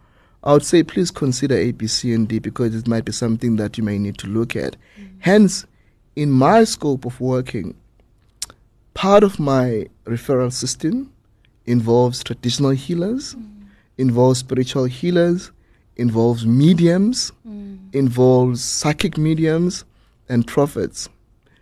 I 0.44 0.52
would 0.52 0.64
say, 0.64 0.82
please 0.82 1.10
consider 1.10 1.56
A, 1.56 1.72
B, 1.72 1.86
C, 1.86 2.12
and 2.12 2.28
D 2.28 2.38
because 2.38 2.74
it 2.74 2.86
might 2.86 3.06
be 3.06 3.12
something 3.12 3.56
that 3.56 3.78
you 3.78 3.82
may 3.82 3.98
need 3.98 4.18
to 4.18 4.26
look 4.26 4.54
at. 4.54 4.76
Hence, 5.20 5.64
in 6.16 6.30
my 6.30 6.64
scope 6.64 7.06
of 7.06 7.18
working, 7.18 7.74
part 8.92 9.24
of 9.24 9.40
my 9.40 9.88
referral 10.04 10.52
system 10.52 11.10
involves 11.64 12.22
traditional 12.22 12.70
healers, 12.70 13.34
mm. 13.34 13.64
involves 13.96 14.40
spiritual 14.40 14.84
healers, 14.84 15.50
involves 15.96 16.44
mediums, 16.44 17.32
mm. 17.48 17.78
involves 17.94 18.62
psychic 18.62 19.16
mediums, 19.16 19.84
and 20.28 20.46
prophets. 20.46 21.08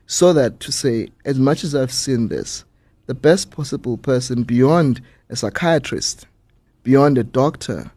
So 0.06 0.32
that 0.32 0.60
to 0.60 0.72
say, 0.72 1.08
as 1.24 1.38
much 1.38 1.64
as 1.64 1.74
I've 1.74 1.92
seen 1.92 2.28
this, 2.28 2.64
the 3.06 3.14
best 3.14 3.50
possible 3.50 3.96
person 3.96 4.42
beyond 4.42 5.00
a 5.30 5.36
psychiatrist, 5.36 6.26
beyond 6.82 7.18
a 7.18 7.24
doctor, 7.24 7.90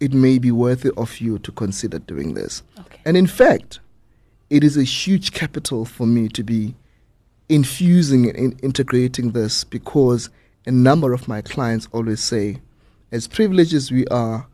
it 0.00 0.12
may 0.12 0.38
be 0.38 0.52
worthy 0.52 0.90
of 0.96 1.18
you 1.18 1.38
to 1.40 1.52
consider 1.52 1.98
doing 1.98 2.34
this. 2.34 2.62
Okay. 2.78 3.00
And 3.04 3.16
in 3.16 3.26
fact, 3.26 3.80
it 4.50 4.64
is 4.64 4.76
a 4.76 4.84
huge 4.84 5.32
capital 5.32 5.84
for 5.84 6.06
me 6.06 6.28
to 6.28 6.42
be 6.42 6.74
infusing 7.48 8.28
and 8.28 8.58
integrating 8.62 9.32
this 9.32 9.64
because 9.64 10.30
a 10.66 10.70
number 10.70 11.12
of 11.12 11.28
my 11.28 11.40
clients 11.42 11.88
always 11.92 12.22
say, 12.22 12.58
as 13.10 13.26
privileged 13.26 13.74
as 13.74 13.90
we 13.90 14.06
are, 14.06 14.46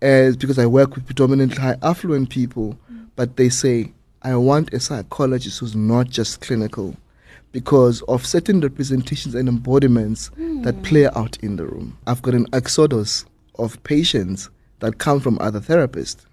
as 0.00 0.36
because 0.36 0.58
I 0.58 0.66
work 0.66 0.94
with 0.94 1.06
predominantly 1.06 1.56
high 1.58 1.76
affluent 1.82 2.30
people, 2.30 2.78
mm. 2.90 3.08
but 3.16 3.36
they 3.36 3.48
say, 3.48 3.92
I 4.22 4.36
want 4.36 4.72
a 4.72 4.80
psychologist 4.80 5.60
who's 5.60 5.76
not 5.76 6.08
just 6.08 6.40
clinical 6.40 6.96
because 7.52 8.02
of 8.02 8.26
certain 8.26 8.60
representations 8.60 9.34
and 9.34 9.48
embodiments 9.48 10.30
that 10.36 10.74
hmm. 10.74 10.82
play 10.82 11.06
out 11.06 11.38
in 11.38 11.56
the 11.56 11.64
room. 11.64 11.96
I've 12.06 12.20
got 12.20 12.34
an 12.34 12.46
exodus 12.52 13.24
of 13.58 13.82
patients 13.84 14.50
that 14.80 14.98
come 14.98 15.20
from 15.20 15.38
other 15.40 15.60
therapists 15.60 16.24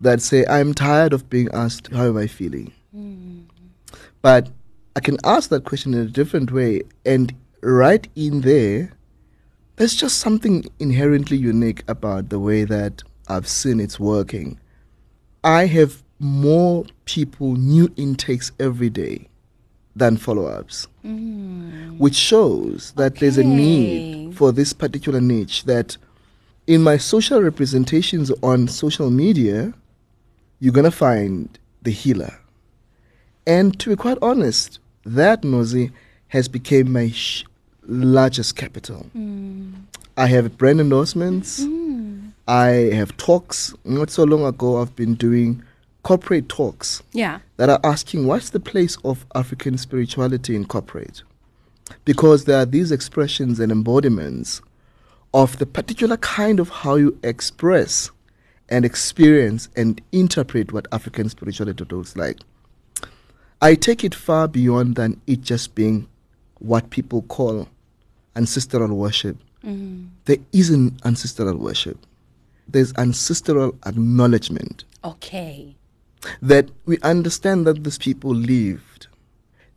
that 0.00 0.20
say, 0.20 0.44
I'm 0.46 0.74
tired 0.74 1.12
of 1.12 1.28
being 1.30 1.48
asked, 1.52 1.88
How 1.92 2.06
am 2.06 2.16
I 2.16 2.26
feeling? 2.26 2.72
But 4.22 4.48
I 4.96 5.00
can 5.00 5.18
ask 5.24 5.50
that 5.50 5.64
question 5.64 5.92
in 5.94 6.00
a 6.00 6.06
different 6.10 6.52
way. 6.52 6.82
And 7.04 7.34
right 7.62 8.06
in 8.14 8.42
there, 8.42 8.92
there's 9.76 9.94
just 9.94 10.18
something 10.18 10.64
inherently 10.78 11.36
unique 11.36 11.82
about 11.88 12.28
the 12.28 12.38
way 12.38 12.64
that 12.64 13.02
I've 13.28 13.48
seen 13.48 13.80
it's 13.80 13.98
working. 13.98 14.58
I 15.42 15.66
have 15.66 16.02
more 16.20 16.86
people, 17.06 17.54
new 17.56 17.92
intakes 17.96 18.52
every 18.60 18.88
day 18.88 19.28
than 19.96 20.16
follow 20.16 20.46
ups, 20.46 20.88
mm. 21.04 21.98
which 21.98 22.14
shows 22.14 22.92
that 22.96 23.16
there's 23.16 23.38
a 23.38 23.44
need 23.44 24.36
for 24.36 24.52
this 24.52 24.72
particular 24.72 25.20
niche. 25.20 25.64
That 25.64 25.96
in 26.66 26.82
my 26.82 26.96
social 26.96 27.42
representations 27.42 28.30
on 28.42 28.68
social 28.68 29.10
media, 29.10 29.72
you're 30.60 30.72
going 30.72 30.84
to 30.84 30.90
find 30.90 31.58
the 31.82 31.90
healer. 31.90 32.38
And 33.46 33.78
to 33.80 33.90
be 33.90 33.96
quite 33.96 34.18
honest, 34.22 34.78
that 35.04 35.42
Nozi 35.42 35.92
has 36.28 36.48
become 36.48 36.90
my 36.92 37.10
sh- 37.10 37.44
largest 37.86 38.56
capital. 38.56 39.06
Mm. 39.16 39.74
I 40.16 40.26
have 40.28 40.56
brand 40.56 40.80
endorsements. 40.80 41.60
Mm. 41.62 42.30
I 42.48 42.66
have 42.94 43.16
talks. 43.18 43.74
Not 43.84 44.10
so 44.10 44.24
long 44.24 44.44
ago, 44.44 44.80
I've 44.80 44.96
been 44.96 45.14
doing 45.14 45.62
corporate 46.02 46.48
talks 46.48 47.02
Yeah. 47.12 47.40
that 47.56 47.68
are 47.68 47.80
asking 47.84 48.26
what's 48.26 48.50
the 48.50 48.60
place 48.60 48.96
of 49.04 49.26
African 49.34 49.76
spirituality 49.78 50.54
in 50.56 50.64
corporate? 50.66 51.22
Because 52.04 52.44
there 52.44 52.58
are 52.58 52.66
these 52.66 52.92
expressions 52.92 53.60
and 53.60 53.70
embodiments 53.72 54.62
of 55.34 55.58
the 55.58 55.66
particular 55.66 56.16
kind 56.18 56.60
of 56.60 56.68
how 56.70 56.94
you 56.94 57.18
express 57.24 58.10
and 58.68 58.84
experience 58.84 59.68
and 59.76 60.00
interpret 60.12 60.72
what 60.72 60.86
African 60.92 61.28
spirituality 61.28 61.84
looks 61.90 62.16
like. 62.16 62.38
I 63.60 63.74
take 63.74 64.04
it 64.04 64.14
far 64.14 64.46
beyond 64.46 64.94
than 64.94 65.20
it 65.26 65.42
just 65.42 65.74
being 65.74 66.06
what 66.60 66.88
people 66.90 67.22
call 67.22 67.68
ancestral 68.36 68.96
worship. 68.96 69.36
Mm-hmm. 69.64 70.06
There 70.24 70.36
isn't 70.52 71.04
ancestral 71.04 71.56
worship. 71.56 71.98
There's 72.68 72.94
ancestral 72.96 73.74
acknowledgement 73.84 74.84
Okay. 75.04 75.74
that 76.40 76.70
we 76.86 76.98
understand 77.00 77.66
that 77.66 77.82
these 77.84 77.98
people 77.98 78.34
lived. 78.34 79.08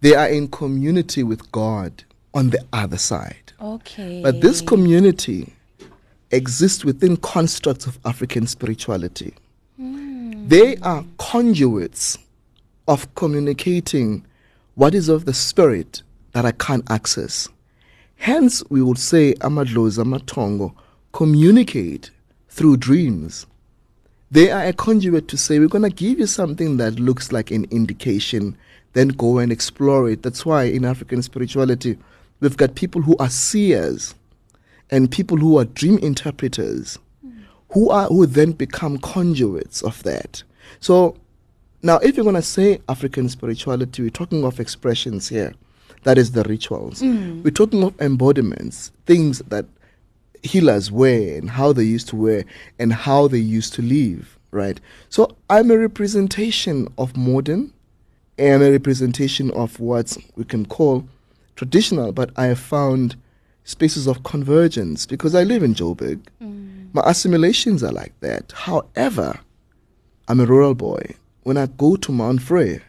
They 0.02 0.14
are 0.14 0.28
in 0.30 0.48
community 0.50 1.24
with 1.24 1.52
God 1.52 2.04
on 2.34 2.50
the 2.50 2.64
other 2.74 2.98
side. 2.98 3.54
Okay. 3.60 4.22
But 4.22 4.42
this 4.42 4.62
community 4.62 5.54
exists 6.32 6.84
within 6.84 7.18
constructs 7.18 7.86
of 7.86 7.98
African 8.06 8.48
spirituality. 8.48 9.34
Hmm. 9.78 10.48
They 10.48 10.78
are 10.78 11.06
conduits 11.18 12.18
of 12.88 13.14
communicating 13.16 14.26
what 14.76 14.94
is 14.94 15.10
of 15.10 15.26
the 15.26 15.34
spirit 15.34 16.04
that 16.34 16.46
I 16.46 16.52
can't 16.52 16.90
access. 16.92 17.50
Hence, 18.18 18.64
we 18.70 18.82
would 18.82 18.98
say 19.00 19.34
Amadlozi, 19.36 20.04
Amatongo 20.04 20.74
communicate 21.12 22.12
through 22.50 22.78
dreams. 22.78 23.46
They 24.30 24.52
are 24.52 24.66
a 24.66 24.74
conduit 24.74 25.28
to 25.30 25.38
say, 25.38 25.60
we're 25.60 25.68
going 25.68 25.90
to 25.90 25.90
give 25.90 26.20
you 26.20 26.28
something 26.28 26.78
that 26.78 27.00
looks 27.00 27.32
like 27.32 27.50
an 27.52 27.66
indication, 27.72 28.58
then 28.94 29.10
go 29.10 29.38
and 29.38 29.52
explore 29.52 30.10
it. 30.10 30.22
That's 30.22 30.46
why 30.46 30.64
in 30.64 30.84
African 30.84 31.22
spirituality, 31.22 31.98
we've 32.40 32.58
got 32.58 32.76
people 32.76 33.02
who 33.02 33.16
are 33.18 33.30
seers 33.30 34.16
and 34.90 35.12
people 35.12 35.38
who 35.38 35.58
are 35.58 35.66
dream 35.66 35.98
interpreters 36.00 36.98
who 37.72 37.90
are 37.90 38.08
who 38.08 38.26
then 38.26 38.52
become 38.52 38.98
conduits 39.00 39.82
of 39.82 40.02
that. 40.04 40.44
So 40.80 41.18
now 41.82 41.98
if 41.98 42.16
you're 42.16 42.26
gonna 42.26 42.42
say 42.42 42.80
African 42.90 43.30
spirituality, 43.30 44.04
we're 44.04 44.10
talking 44.10 44.44
of 44.46 44.60
expressions 44.60 45.28
here. 45.28 45.54
That 46.04 46.18
is 46.18 46.32
the 46.32 46.44
rituals. 46.44 47.02
Mm. 47.02 47.44
We're 47.44 47.52
talking 47.52 47.84
of 47.84 48.00
embodiments, 48.00 48.92
things 49.06 49.40
that 49.40 49.66
healers 50.44 50.92
wear 50.92 51.38
and 51.38 51.50
how 51.50 51.74
they 51.74 51.84
used 51.84 52.08
to 52.10 52.16
wear 52.16 52.46
and 52.80 52.94
how 52.94 53.28
they 53.28 53.40
used 53.40 53.74
to 53.74 53.82
live, 53.82 54.38
right? 54.52 54.80
So 55.10 55.36
I'm 55.50 55.72
a 55.72 55.78
representation 55.78 56.88
of 56.98 57.18
modern 57.18 57.74
and 58.38 58.64
a 58.64 58.72
representation 58.72 59.52
of 59.52 59.80
what 59.80 60.16
we 60.36 60.46
can 60.46 60.66
call 60.66 61.08
traditional, 61.58 62.14
but 62.14 62.30
I 62.38 62.46
have 62.46 62.60
found 62.60 63.18
spaces 63.66 64.08
of 64.08 64.24
convergence 64.24 65.06
because 65.06 65.36
I 65.36 65.44
live 65.44 65.62
in 65.62 65.74
Joburg. 65.74 66.22
Mm. 66.42 66.94
My 66.94 67.02
assimilations 67.06 67.84
are 67.84 67.92
like 67.92 68.18
that. 68.22 68.54
However, 68.56 69.42
I'm 70.30 70.40
a 70.40 70.46
rural 70.46 70.74
boy. 70.74 71.16
When 71.44 71.58
I 71.58 71.66
go 71.66 71.98
to 71.98 72.12
Mount 72.12 72.42
Frere, 72.42 72.82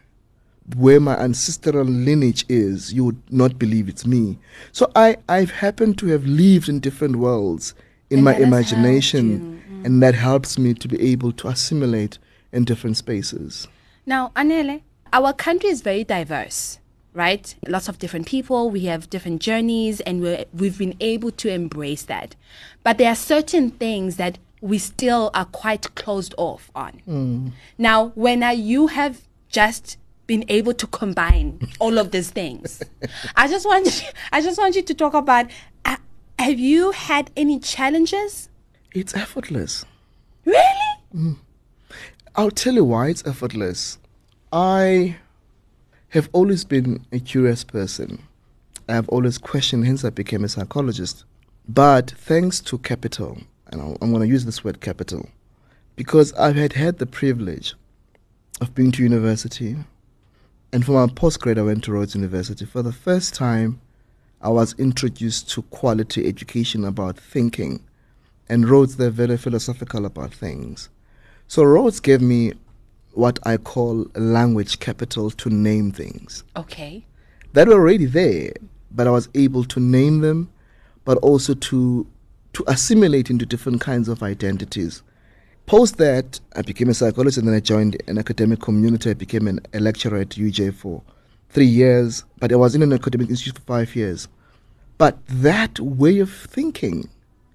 where 0.77 0.99
my 0.99 1.17
ancestral 1.17 1.83
lineage 1.83 2.45
is, 2.47 2.93
you 2.93 3.05
would 3.05 3.21
not 3.31 3.59
believe 3.59 3.89
it's 3.89 4.05
me. 4.05 4.37
So 4.71 4.91
I, 4.95 5.17
I've 5.27 5.51
happened 5.51 5.97
to 5.99 6.07
have 6.07 6.25
lived 6.25 6.69
in 6.69 6.79
different 6.79 7.17
worlds 7.17 7.73
in 8.09 8.19
And 8.19 8.25
my 8.25 8.33
that 8.33 8.39
has 8.39 8.49
helped 8.49 8.73
imagination, 8.73 9.29
you, 9.29 9.81
and 9.83 9.95
mm. 9.95 9.99
that 10.01 10.15
helps 10.15 10.57
me 10.57 10.73
to 10.75 10.87
be 10.87 11.11
able 11.11 11.31
to 11.33 11.47
assimilate 11.47 12.19
in 12.51 12.65
different 12.65 12.97
spaces. 12.97 13.67
Now, 14.05 14.31
Anele, 14.35 14.81
our 15.11 15.33
country 15.33 15.69
is 15.69 15.81
very 15.81 16.03
diverse, 16.03 16.79
right? 17.19 17.53
Lots 17.67 17.89
of 17.89 17.99
different 17.99 18.25
people, 18.27 18.71
we 18.71 18.85
have 18.85 19.09
different 19.09 19.41
journeys, 19.41 19.99
and 19.99 20.21
we're, 20.21 20.45
we've 20.53 20.77
been 20.77 20.95
able 21.01 21.31
to 21.31 21.51
embrace 21.51 22.03
that. 22.03 22.35
But 22.81 22.97
there 22.97 23.11
are 23.11 23.15
certain 23.15 23.71
things 23.71 24.15
that 24.15 24.39
we 24.61 24.77
still 24.77 25.29
are 25.33 25.45
quite 25.45 25.93
closed 25.95 26.33
off 26.37 26.71
on. 26.73 27.01
Now, 27.77 28.13
when 28.15 28.41
uh, 28.41 28.51
you 28.51 28.87
have 28.87 29.21
just 29.49 29.97
been 30.27 30.45
able 30.47 30.73
to 30.73 30.87
combine 30.87 31.59
all 31.79 31.97
of 31.97 32.11
these 32.11 32.31
things, 32.31 32.81
I 33.35 33.49
just 33.49 33.65
want 33.65 34.01
you, 34.01 34.07
I 34.31 34.41
just 34.41 34.57
want 34.57 34.75
you 34.75 34.81
to 34.81 34.93
talk 34.93 35.13
about. 35.13 35.47
Uh, 35.83 35.97
have 36.39 36.57
you 36.57 36.91
had 36.91 37.31
any 37.35 37.59
challenges? 37.59 38.49
It's 38.93 39.13
effortless. 39.13 39.85
Really? 40.45 41.35
I'll 42.35 42.51
tell 42.51 42.75
you 42.75 42.85
why 42.85 43.09
it's 43.09 43.27
effortless. 43.27 43.97
I 44.53 45.17
have 46.09 46.29
always 46.33 46.65
been 46.65 47.05
a 47.11 47.19
curious 47.19 47.63
person. 47.63 48.23
I 48.87 48.93
have 48.93 49.09
always 49.09 49.37
questioned, 49.37 49.85
hence 49.85 50.03
I 50.03 50.09
became 50.09 50.43
a 50.43 50.49
psychologist. 50.49 51.23
But 51.67 52.11
thanks 52.11 52.59
to 52.61 52.79
capital, 52.79 53.37
and 53.67 53.97
I'm 54.01 54.11
going 54.11 54.21
to 54.21 54.27
use 54.27 54.45
this 54.45 54.63
word 54.63 54.81
capital, 54.81 55.29
because 55.95 56.33
I've 56.33 56.55
had 56.55 56.73
had 56.73 56.97
the 56.97 57.05
privilege 57.05 57.75
of 58.59 58.73
being 58.73 58.91
to 58.93 59.03
university, 59.03 59.75
and 60.73 60.85
for 60.85 60.91
my 60.93 61.13
postgrad, 61.13 61.59
I 61.59 61.63
went 61.63 61.83
to 61.83 61.91
Rhodes 61.91 62.15
University. 62.15 62.65
For 62.65 62.81
the 62.81 62.91
first 62.91 63.33
time, 63.33 63.79
I 64.41 64.49
was 64.49 64.73
introduced 64.79 65.49
to 65.51 65.61
quality 65.63 66.27
education 66.27 66.85
about 66.85 67.19
thinking, 67.19 67.83
and 68.47 68.67
Rhodes, 68.67 68.97
they're 68.97 69.11
very 69.11 69.37
philosophical 69.37 70.05
about 70.05 70.33
things. 70.33 70.89
So 71.47 71.63
Rhodes 71.63 71.99
gave 71.99 72.21
me 72.21 72.53
what 73.19 73.37
I 73.43 73.57
call 73.57 74.07
language 74.15 74.79
capital 74.79 75.29
to 75.31 75.49
name 75.49 75.91
things 75.91 76.43
Okay. 76.55 77.05
that 77.53 77.67
were 77.67 77.73
already 77.73 78.05
there, 78.05 78.53
but 78.91 79.07
I 79.07 79.11
was 79.11 79.27
able 79.35 79.65
to 79.65 79.79
name 79.79 80.21
them, 80.21 80.49
but 81.05 81.17
also 81.19 81.53
to 81.53 82.07
to 82.53 82.63
assimilate 82.67 83.29
into 83.29 83.45
different 83.45 83.79
kinds 83.79 84.07
of 84.07 84.23
identities. 84.23 85.03
Post 85.67 85.97
that, 85.97 86.39
I 86.55 86.63
became 86.63 86.89
a 86.89 86.95
psychologist 86.95 87.37
and 87.37 87.47
then 87.47 87.53
I 87.53 87.59
joined 87.59 88.01
an 88.07 88.17
academic 88.17 88.59
community. 88.59 89.11
I 89.11 89.13
became 89.13 89.47
an, 89.47 89.59
a 89.71 89.79
lecturer 89.79 90.17
at 90.17 90.29
UJ 90.29 90.73
for 90.73 91.03
three 91.49 91.67
years, 91.67 92.23
but 92.39 92.51
I 92.51 92.55
was 92.55 92.73
in 92.73 92.81
an 92.81 92.91
academic 92.91 93.29
institute 93.29 93.55
for 93.59 93.65
five 93.65 93.95
years. 93.95 94.27
But 94.97 95.19
that 95.27 95.79
way 95.79 96.17
of 96.19 96.31
thinking 96.31 97.07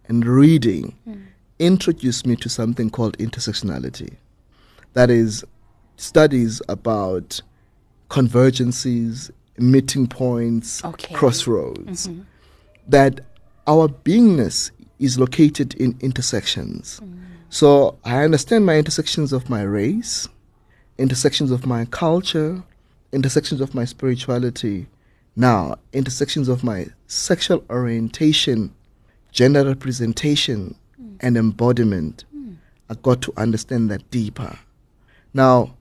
and 0.06 0.24
reading 0.24 0.96
hmm. 1.04 1.22
introduced 1.58 2.24
me 2.24 2.36
to 2.36 2.48
something 2.48 2.88
called 2.88 3.18
intersectionality. 3.18 4.14
That 4.92 5.10
is, 5.10 5.44
studies 5.96 6.60
about 6.68 7.40
convergencies, 8.08 9.30
meeting 9.58 10.06
points, 10.06 10.84
Okay. 10.84 11.14
crossroads. 11.14 12.06
Mm-hmm. 12.08 12.22
That 12.88 13.20
our 13.66 13.88
beingness 13.88 14.70
is 14.98 15.18
located 15.18 15.74
in 15.74 15.96
intersections. 16.00 17.00
Mm. 17.02 17.18
So 17.48 17.98
I 18.04 18.24
understand 18.24 18.66
my 18.66 18.76
intersections 18.76 19.32
of 19.32 19.48
my 19.48 19.62
race, 19.62 20.28
intersections 20.98 21.50
of 21.50 21.66
my 21.66 21.84
culture, 21.86 22.62
intersections 23.12 23.60
of 23.60 23.74
my 23.74 23.84
spirituality. 23.84 24.86
Now, 25.36 25.76
intersections 25.92 26.48
of 26.48 26.62
my 26.62 26.86
sexual 27.06 27.64
orientation, 27.70 28.74
gender 29.32 29.64
representation, 29.64 30.74
mm. 31.00 31.16
and 31.20 31.36
embodiment. 31.36 32.24
Mm. 32.36 32.56
I 32.90 32.94
got 32.94 33.22
to 33.22 33.32
understand 33.36 33.90
that 33.90 34.10
deeper. 34.10 34.58
Now, 35.32 35.74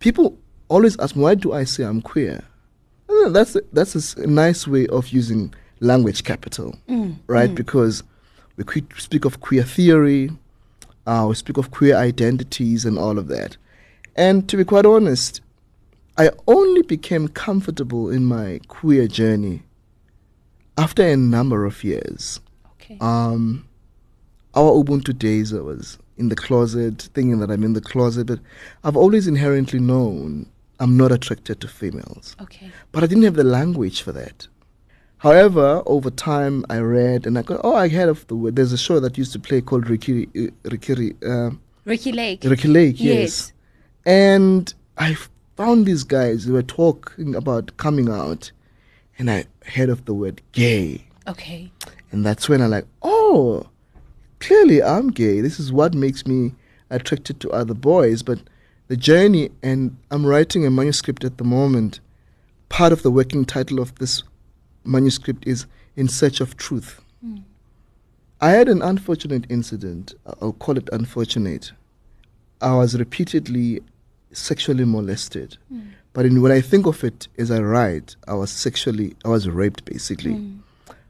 people 0.00 0.36
always 0.68 0.98
ask 0.98 1.14
me, 1.14 1.22
why 1.22 1.34
do 1.36 1.52
I 1.52 1.64
say 1.64 1.84
I'm 1.84 2.02
queer? 2.02 2.42
That's 3.28 3.54
a, 3.54 3.60
that's 3.72 4.16
a 4.16 4.26
nice 4.26 4.66
way 4.66 4.86
of 4.88 5.08
using 5.08 5.54
language 5.80 6.24
capital, 6.24 6.76
right? 7.26 7.54
Because 7.54 8.02
we 8.56 8.64
speak 8.98 9.24
of 9.24 9.40
queer 9.40 9.62
theory, 9.62 10.30
uh, 11.06 11.26
we 11.28 11.34
speak 11.34 11.56
of 11.56 11.70
queer 11.70 11.96
identities 11.96 12.84
and 12.84 12.98
all 12.98 13.18
of 13.18 13.28
that. 13.28 13.56
And 14.16 14.48
to 14.48 14.56
be 14.56 14.64
quite 14.64 14.86
honest, 14.86 15.40
I 16.18 16.30
only 16.46 16.82
became 16.82 17.28
comfortable 17.28 18.10
in 18.10 18.24
my 18.26 18.60
queer 18.68 19.06
journey 19.06 19.62
after 20.76 21.02
a 21.02 21.16
number 21.16 21.64
of 21.64 21.82
years. 21.82 22.40
Okay. 22.74 22.98
Um, 23.00 23.66
our 24.54 24.72
Ubuntu 24.72 25.16
days, 25.16 25.54
I 25.54 25.60
was 25.60 25.98
in 26.16 26.28
the 26.28 26.36
closet, 26.36 27.08
thinking 27.14 27.40
that 27.40 27.50
I'm 27.50 27.64
in 27.64 27.72
the 27.72 27.80
closet, 27.80 28.26
but 28.26 28.40
I've 28.84 28.96
always 28.96 29.26
inherently 29.26 29.80
known 29.80 30.46
I'm 30.80 30.96
not 30.96 31.12
attracted 31.12 31.60
to 31.60 31.68
females. 31.68 32.34
Okay. 32.40 32.70
But 32.92 33.04
I 33.04 33.06
didn't 33.06 33.24
have 33.24 33.34
the 33.34 33.44
language 33.44 34.02
for 34.02 34.12
that. 34.12 34.48
However, 35.18 35.82
over 35.84 36.10
time, 36.10 36.64
I 36.70 36.78
read 36.78 37.26
and 37.26 37.38
I 37.38 37.42
got, 37.42 37.60
oh, 37.62 37.74
I 37.74 37.88
heard 37.88 38.08
of 38.08 38.26
the 38.28 38.34
word. 38.34 38.56
There's 38.56 38.72
a 38.72 38.78
show 38.78 39.00
that 39.00 39.18
used 39.18 39.32
to 39.32 39.38
play 39.38 39.60
called 39.60 39.90
Ricki, 39.90 40.26
uh, 40.34 40.70
Ricki, 40.70 41.14
uh, 41.22 41.50
Ricki 41.84 42.12
Lake. 42.12 42.42
Ricki 42.44 42.68
Lake, 42.68 42.98
yes. 42.98 43.18
Yes. 43.18 43.52
And 44.06 44.72
I 44.96 45.16
found 45.56 45.84
these 45.84 46.04
guys 46.04 46.44
who 46.44 46.54
were 46.54 46.62
talking 46.62 47.34
about 47.34 47.76
coming 47.76 48.08
out, 48.08 48.50
and 49.18 49.30
I 49.30 49.44
heard 49.66 49.90
of 49.90 50.06
the 50.06 50.14
word 50.14 50.40
gay. 50.52 51.06
Okay. 51.28 51.70
And 52.10 52.24
that's 52.24 52.48
when 52.48 52.62
I 52.62 52.66
like, 52.66 52.86
oh, 53.02 53.66
clearly 54.40 54.82
I'm 54.82 55.08
gay. 55.08 55.40
This 55.40 55.60
is 55.60 55.72
what 55.72 55.94
makes 55.94 56.26
me 56.26 56.52
attracted 56.90 57.40
to 57.40 57.50
other 57.50 57.74
boys. 57.74 58.22
But 58.22 58.40
the 58.88 58.96
journey, 58.96 59.50
and 59.62 59.96
I'm 60.10 60.26
writing 60.26 60.66
a 60.66 60.70
manuscript 60.70 61.22
at 61.24 61.38
the 61.38 61.44
moment. 61.44 62.00
Part 62.68 62.92
of 62.92 63.02
the 63.02 63.10
working 63.10 63.44
title 63.44 63.80
of 63.80 63.94
this 63.96 64.22
manuscript 64.84 65.46
is 65.46 65.66
In 65.96 66.08
Search 66.08 66.40
of 66.40 66.56
Truth. 66.56 67.00
Hmm. 67.22 67.38
I 68.40 68.50
had 68.50 68.68
an 68.68 68.80
unfortunate 68.82 69.44
incident. 69.48 70.14
I'll 70.40 70.52
call 70.52 70.78
it 70.78 70.88
unfortunate. 70.92 71.72
I 72.60 72.74
was 72.74 72.98
repeatedly 72.98 73.80
sexually 74.32 74.84
molested. 74.84 75.56
Hmm. 75.68 75.80
But 76.12 76.26
in, 76.26 76.42
when 76.42 76.52
I 76.52 76.60
think 76.60 76.86
of 76.86 77.04
it 77.04 77.28
as 77.38 77.50
I 77.50 77.60
write, 77.60 78.16
I 78.26 78.34
was 78.34 78.50
sexually, 78.50 79.14
I 79.24 79.28
was 79.28 79.48
raped 79.48 79.84
basically 79.84 80.34
hmm. 80.34 80.58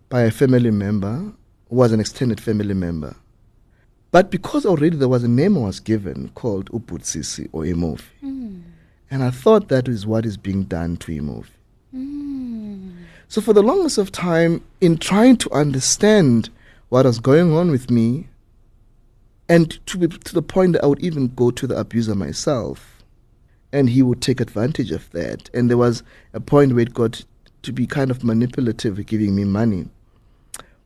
by 0.08 0.22
a 0.22 0.30
family 0.30 0.70
member 0.70 1.32
was 1.70 1.92
an 1.92 2.00
extended 2.00 2.40
family 2.40 2.74
member. 2.74 3.14
But 4.10 4.30
because 4.30 4.66
already 4.66 4.96
there 4.96 5.08
was 5.08 5.22
a 5.22 5.28
name 5.28 5.54
was 5.54 5.78
given 5.78 6.30
called 6.34 6.70
Ubutsisi 6.70 7.48
or 7.52 7.62
Imofi. 7.62 8.02
Hmm. 8.20 8.60
And 9.10 9.22
I 9.22 9.30
thought 9.30 9.68
that 9.68 9.88
is 9.88 10.06
what 10.06 10.26
is 10.26 10.36
being 10.36 10.64
done 10.64 10.96
to 10.98 11.12
Imofi. 11.12 11.46
Hmm. 11.92 12.90
So 13.28 13.40
for 13.40 13.52
the 13.52 13.62
longest 13.62 13.98
of 13.98 14.10
time, 14.10 14.64
in 14.80 14.98
trying 14.98 15.36
to 15.38 15.52
understand 15.52 16.50
what 16.88 17.06
was 17.06 17.20
going 17.20 17.52
on 17.52 17.70
with 17.70 17.90
me, 17.90 18.26
and 19.48 19.84
to, 19.86 19.98
be, 19.98 20.08
to 20.08 20.34
the 20.34 20.42
point 20.42 20.72
that 20.72 20.84
I 20.84 20.86
would 20.86 21.00
even 21.00 21.28
go 21.34 21.50
to 21.52 21.66
the 21.66 21.78
abuser 21.78 22.14
myself, 22.14 23.04
and 23.72 23.88
he 23.88 24.02
would 24.02 24.20
take 24.20 24.40
advantage 24.40 24.90
of 24.90 25.08
that. 25.12 25.48
And 25.54 25.70
there 25.70 25.76
was 25.76 26.02
a 26.32 26.40
point 26.40 26.72
where 26.72 26.82
it 26.82 26.94
got 26.94 27.24
to 27.62 27.72
be 27.72 27.86
kind 27.86 28.10
of 28.10 28.24
manipulative, 28.24 29.04
giving 29.06 29.36
me 29.36 29.44
money. 29.44 29.88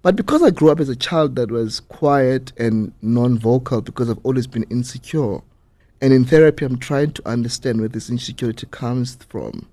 But 0.04 0.16
because 0.16 0.42
I 0.42 0.50
grew 0.50 0.68
up 0.70 0.80
as 0.80 0.90
a 0.90 0.94
child 0.96 1.34
that 1.36 1.50
was 1.50 1.80
quiet 1.80 2.52
and 2.58 2.92
non 3.00 3.38
vocal 3.38 3.80
because 3.80 4.10
I've 4.10 4.18
always 4.22 4.46
been 4.46 4.64
insecure, 4.64 5.38
and 6.02 6.12
in 6.12 6.26
therapy, 6.26 6.66
I'm 6.66 6.78
trying 6.78 7.12
to 7.12 7.26
understand 7.26 7.80
where 7.80 7.88
this 7.88 8.10
insecurity 8.10 8.66
comes 8.70 9.16
from. 9.30 9.66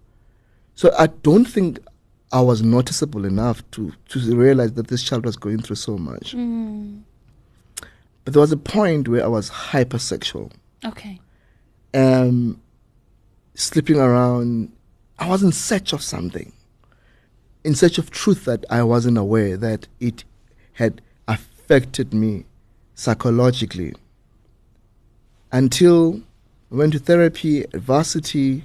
So 0.75 0.93
I 0.97 1.07
don't 1.07 1.43
think 1.43 1.79
I 2.31 2.39
was 2.39 2.61
noticeable 2.63 3.25
enough 3.25 3.61
to, 3.71 3.91
to 4.07 4.35
realize 4.37 4.71
that 4.73 4.87
this 4.87 5.03
child 5.03 5.25
was 5.25 5.35
going 5.35 5.61
through 5.61 5.75
so 5.75 5.97
much. 5.97 6.31
But 8.23 8.33
there 8.33 8.39
was 8.39 8.53
a 8.53 8.57
point 8.57 9.09
where 9.09 9.25
I 9.25 9.27
was 9.27 9.49
hypersexual, 9.49 10.49
Okay. 10.85 11.19
um, 11.93 12.61
sleeping 13.55 13.97
around. 13.99 14.71
I 15.19 15.27
was 15.27 15.43
in 15.43 15.51
search 15.51 15.91
of 15.91 16.01
something, 16.01 16.53
in 17.63 17.75
search 17.75 17.97
of 17.97 18.11
truth 18.11 18.45
that 18.45 18.65
I 18.69 18.83
wasn't 18.83 19.17
aware 19.17 19.57
that 19.57 19.87
it 19.99 20.23
had 20.73 21.01
affected 21.27 22.13
me 22.13 22.45
psychologically. 22.95 23.93
Until 25.51 26.21
I 26.71 26.75
went 26.75 26.93
to 26.93 26.99
therapy 26.99 27.63
at 27.63 27.73
varsity, 27.73 28.63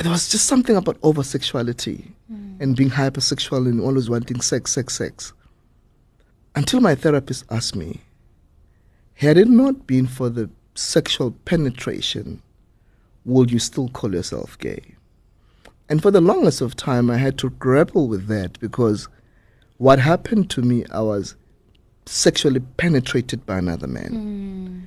there 0.00 0.10
was 0.10 0.28
just 0.28 0.46
something 0.46 0.76
about 0.76 0.98
over 1.02 1.22
sexuality 1.22 2.12
hmm. 2.28 2.56
and 2.60 2.76
being 2.76 2.90
hypersexual 2.90 3.68
and 3.68 3.80
always 3.80 4.10
wanting 4.10 4.40
sex, 4.40 4.72
sex, 4.72 4.94
sex. 4.94 5.32
Until 6.56 6.80
my 6.80 6.94
therapist 6.94 7.44
asked 7.50 7.76
me, 7.76 8.00
had 9.14 9.36
it 9.36 9.48
not 9.48 9.86
been 9.86 10.06
for 10.06 10.28
the 10.28 10.50
sexual 10.74 11.32
penetration, 11.44 12.42
would 13.24 13.50
you 13.50 13.58
still 13.58 13.88
call 13.88 14.12
yourself 14.12 14.58
gay? 14.58 14.82
And 15.88 16.02
for 16.02 16.10
the 16.10 16.20
longest 16.20 16.60
of 16.60 16.76
time, 16.76 17.10
I 17.10 17.18
had 17.18 17.38
to 17.38 17.50
grapple 17.50 18.08
with 18.08 18.26
that 18.28 18.58
because 18.60 19.08
what 19.76 19.98
happened 19.98 20.50
to 20.50 20.62
me, 20.62 20.84
I 20.90 21.00
was 21.00 21.36
sexually 22.06 22.60
penetrated 22.60 23.44
by 23.44 23.58
another 23.58 23.86
man. 23.86 24.08
Hmm. 24.12 24.80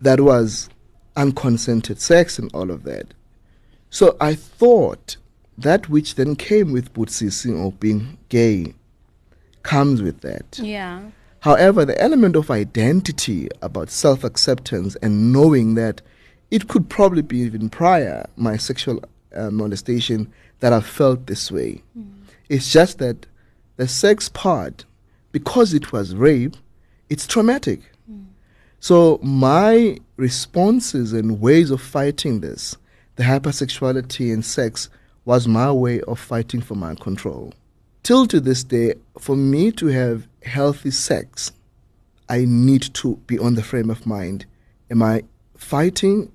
That 0.00 0.20
was 0.20 0.68
unconsented 1.16 2.00
sex 2.00 2.38
and 2.38 2.50
all 2.54 2.70
of 2.70 2.84
that. 2.84 3.14
So 3.90 4.16
I 4.20 4.34
thought 4.34 5.16
that 5.58 5.88
which 5.88 6.14
then 6.14 6.34
came 6.34 6.72
with 6.72 6.92
Butsisi 6.94 7.56
or 7.56 7.72
being 7.72 8.18
gay 8.28 8.74
comes 9.62 10.02
with 10.02 10.22
that. 10.22 10.58
Yeah. 10.60 11.02
However, 11.40 11.84
the 11.84 12.00
element 12.00 12.36
of 12.36 12.50
identity 12.50 13.48
about 13.60 13.90
self 13.90 14.24
acceptance 14.24 14.96
and 15.02 15.32
knowing 15.32 15.74
that 15.74 16.00
it 16.50 16.68
could 16.68 16.88
probably 16.88 17.22
be 17.22 17.38
even 17.38 17.68
prior 17.68 18.26
my 18.36 18.56
sexual 18.56 19.02
uh, 19.34 19.50
molestation 19.50 20.32
that 20.60 20.72
I 20.72 20.80
felt 20.80 21.26
this 21.26 21.50
way. 21.50 21.82
It's 22.48 22.70
just 22.72 22.98
that 22.98 23.26
the 23.76 23.88
sex 23.88 24.28
part, 24.28 24.84
because 25.32 25.74
it 25.74 25.92
was 25.92 26.14
rape, 26.14 26.56
it's 27.08 27.26
traumatic. 27.26 27.80
So 28.80 29.20
my 29.22 29.98
responses 30.16 31.12
and 31.12 31.40
ways 31.40 31.70
of 31.70 31.80
fighting 31.80 32.40
this, 32.40 32.76
the 33.16 33.22
hypersexuality 33.22 34.32
and 34.32 34.44
sex, 34.44 34.88
was 35.24 35.46
my 35.46 35.70
way 35.70 36.00
of 36.02 36.18
fighting 36.18 36.60
for 36.60 36.74
my 36.74 36.94
control. 36.96 37.54
Till 38.02 38.26
to 38.26 38.40
this 38.40 38.64
day, 38.64 38.94
for 39.18 39.36
me 39.36 39.70
to 39.72 39.86
have 39.86 40.26
healthy 40.42 40.90
sex, 40.90 41.52
I 42.28 42.44
need 42.44 42.82
to 42.94 43.16
be 43.26 43.38
on 43.38 43.54
the 43.54 43.62
frame 43.62 43.90
of 43.90 44.04
mind. 44.06 44.46
Am 44.90 45.02
I 45.02 45.22
fighting? 45.56 46.32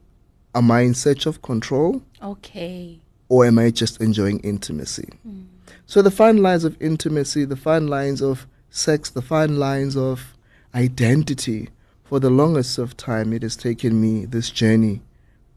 Am 0.56 0.72
I 0.72 0.82
in 0.82 0.94
search 0.94 1.26
of 1.26 1.42
control? 1.42 2.02
Okay. 2.22 3.00
Or 3.30 3.46
am 3.46 3.60
I 3.60 3.72
just 3.72 4.02
enjoying 4.02 4.40
intimacy? 4.40 5.10
Hmm. 5.24 5.44
So 5.86 6.02
the 6.02 6.12
fine 6.12 6.38
lines 6.38 6.64
of 6.64 6.82
intimacy, 6.82 7.46
the 7.46 7.56
fine 7.56 7.88
lines 7.88 8.22
of 8.22 8.48
sex, 8.70 9.10
the 9.10 9.22
fine 9.22 9.58
lines 9.60 9.96
of 9.96 10.34
identity, 10.74 11.70
for 12.04 12.20
the 12.20 12.30
longest 12.30 12.78
of 12.78 12.96
time, 12.96 13.34
it 13.34 13.42
has 13.42 13.58
taken 13.58 14.00
me 14.00 14.26
this 14.26 14.50
journey 14.50 15.02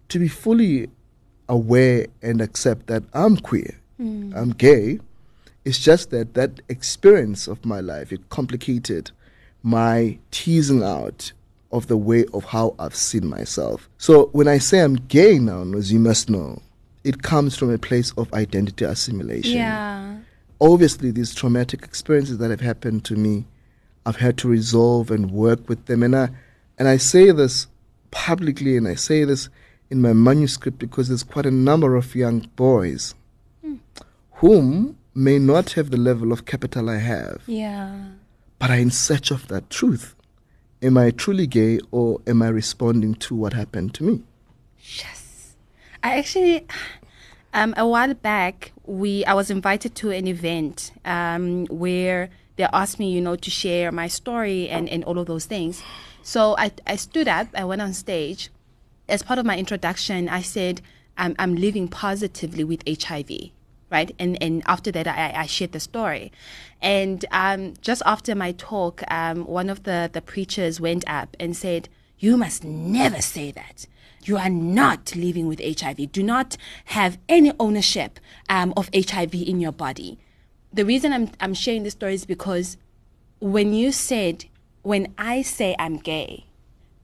to 0.08 0.18
be 0.18 0.28
fully 0.28 0.88
aware 1.48 2.06
and 2.22 2.40
accept 2.40 2.88
that 2.88 3.04
I'm 3.12 3.36
queer, 3.36 3.78
hmm. 3.96 4.32
I'm 4.34 4.50
gay. 4.50 4.98
It's 5.64 5.78
just 5.78 6.10
that 6.10 6.34
that 6.34 6.60
experience 6.68 7.46
of 7.46 7.64
my 7.64 7.80
life 7.80 8.12
it 8.12 8.30
complicated 8.30 9.10
my 9.62 10.18
teasing 10.30 10.82
out 10.82 11.32
of 11.72 11.86
the 11.86 11.96
way 11.96 12.24
of 12.34 12.44
how 12.44 12.74
I've 12.78 12.94
seen 12.96 13.26
myself. 13.26 13.88
So 13.98 14.26
when 14.32 14.48
I 14.48 14.58
say 14.58 14.80
I'm 14.80 14.96
gay 14.96 15.38
now, 15.38 15.62
as 15.76 15.92
you 15.92 16.00
must 16.00 16.28
know, 16.28 16.60
it 17.04 17.22
comes 17.22 17.56
from 17.56 17.70
a 17.72 17.78
place 17.78 18.12
of 18.18 18.32
identity 18.34 18.84
assimilation 18.84 19.52
Yeah. 19.56 20.16
obviously 20.60 21.10
these 21.10 21.34
traumatic 21.34 21.82
experiences 21.82 22.38
that 22.38 22.50
have 22.50 22.60
happened 22.60 23.04
to 23.06 23.14
me 23.16 23.46
i've 24.04 24.16
had 24.16 24.36
to 24.38 24.48
resolve 24.48 25.10
and 25.10 25.30
work 25.30 25.66
with 25.68 25.86
them 25.86 26.02
and 26.02 26.14
i 26.14 26.28
and 26.78 26.88
i 26.88 26.96
say 26.98 27.30
this 27.30 27.66
publicly 28.10 28.76
and 28.76 28.86
i 28.86 28.94
say 28.94 29.24
this 29.24 29.48
in 29.88 30.02
my 30.02 30.12
manuscript 30.12 30.78
because 30.78 31.08
there's 31.08 31.22
quite 31.22 31.46
a 31.46 31.50
number 31.50 31.96
of 31.96 32.14
young 32.14 32.40
boys 32.56 33.14
hmm. 33.62 33.76
whom 34.34 34.96
may 35.14 35.38
not 35.38 35.72
have 35.72 35.90
the 35.90 35.96
level 35.96 36.32
of 36.32 36.44
capital 36.44 36.90
i 36.90 36.98
have 36.98 37.40
Yeah. 37.46 37.94
but 38.58 38.70
are 38.70 38.76
in 38.76 38.90
search 38.90 39.30
of 39.30 39.48
that 39.48 39.70
truth 39.70 40.14
am 40.82 40.96
i 40.96 41.10
truly 41.10 41.46
gay 41.46 41.78
or 41.90 42.20
am 42.26 42.42
i 42.42 42.48
responding 42.48 43.14
to 43.14 43.34
what 43.34 43.52
happened 43.52 43.92
to 43.94 44.04
me 44.04 44.22
Yes. 44.82 45.54
I 46.02 46.18
actually, 46.18 46.66
um, 47.52 47.74
a 47.76 47.86
while 47.86 48.14
back, 48.14 48.72
we 48.84 49.24
I 49.24 49.34
was 49.34 49.50
invited 49.50 49.94
to 49.96 50.10
an 50.10 50.26
event 50.26 50.92
um, 51.04 51.66
where 51.66 52.30
they 52.56 52.64
asked 52.64 52.98
me, 52.98 53.10
you 53.10 53.20
know, 53.20 53.36
to 53.36 53.50
share 53.50 53.92
my 53.92 54.08
story 54.08 54.68
and, 54.68 54.88
and 54.88 55.04
all 55.04 55.18
of 55.18 55.26
those 55.26 55.46
things. 55.46 55.82
So 56.22 56.56
I, 56.58 56.72
I 56.86 56.96
stood 56.96 57.28
up, 57.28 57.48
I 57.54 57.64
went 57.64 57.82
on 57.82 57.92
stage. 57.92 58.50
As 59.08 59.22
part 59.22 59.38
of 59.38 59.46
my 59.46 59.56
introduction, 59.56 60.28
I 60.28 60.42
said, 60.42 60.80
I'm, 61.16 61.34
I'm 61.38 61.56
living 61.56 61.88
positively 61.88 62.64
with 62.64 62.82
HIV. 62.86 63.50
Right. 63.90 64.14
And, 64.18 64.40
and 64.40 64.62
after 64.66 64.92
that, 64.92 65.08
I, 65.08 65.32
I 65.34 65.46
shared 65.46 65.72
the 65.72 65.80
story. 65.80 66.30
And 66.80 67.24
um, 67.32 67.74
just 67.80 68.02
after 68.06 68.34
my 68.34 68.52
talk, 68.52 69.02
um, 69.10 69.44
one 69.46 69.68
of 69.68 69.82
the, 69.82 70.08
the 70.12 70.22
preachers 70.22 70.80
went 70.80 71.04
up 71.08 71.36
and 71.40 71.56
said, 71.56 71.88
You 72.18 72.36
must 72.36 72.62
never 72.62 73.20
say 73.20 73.50
that. 73.50 73.86
You 74.22 74.36
are 74.36 74.50
not 74.50 75.16
living 75.16 75.48
with 75.48 75.60
HIV. 75.60 76.12
Do 76.12 76.22
not 76.22 76.56
have 76.86 77.18
any 77.28 77.52
ownership 77.58 78.20
um, 78.48 78.72
of 78.76 78.90
HIV 78.94 79.34
in 79.34 79.60
your 79.60 79.72
body. 79.72 80.18
The 80.72 80.84
reason 80.84 81.12
I'm, 81.12 81.30
I'm 81.40 81.54
sharing 81.54 81.82
this 81.82 81.94
story 81.94 82.14
is 82.14 82.26
because 82.26 82.76
when 83.40 83.72
you 83.72 83.90
said 83.90 84.44
when 84.82 85.12
I 85.18 85.42
say 85.42 85.76
I'm 85.78 85.98
gay, 85.98 86.46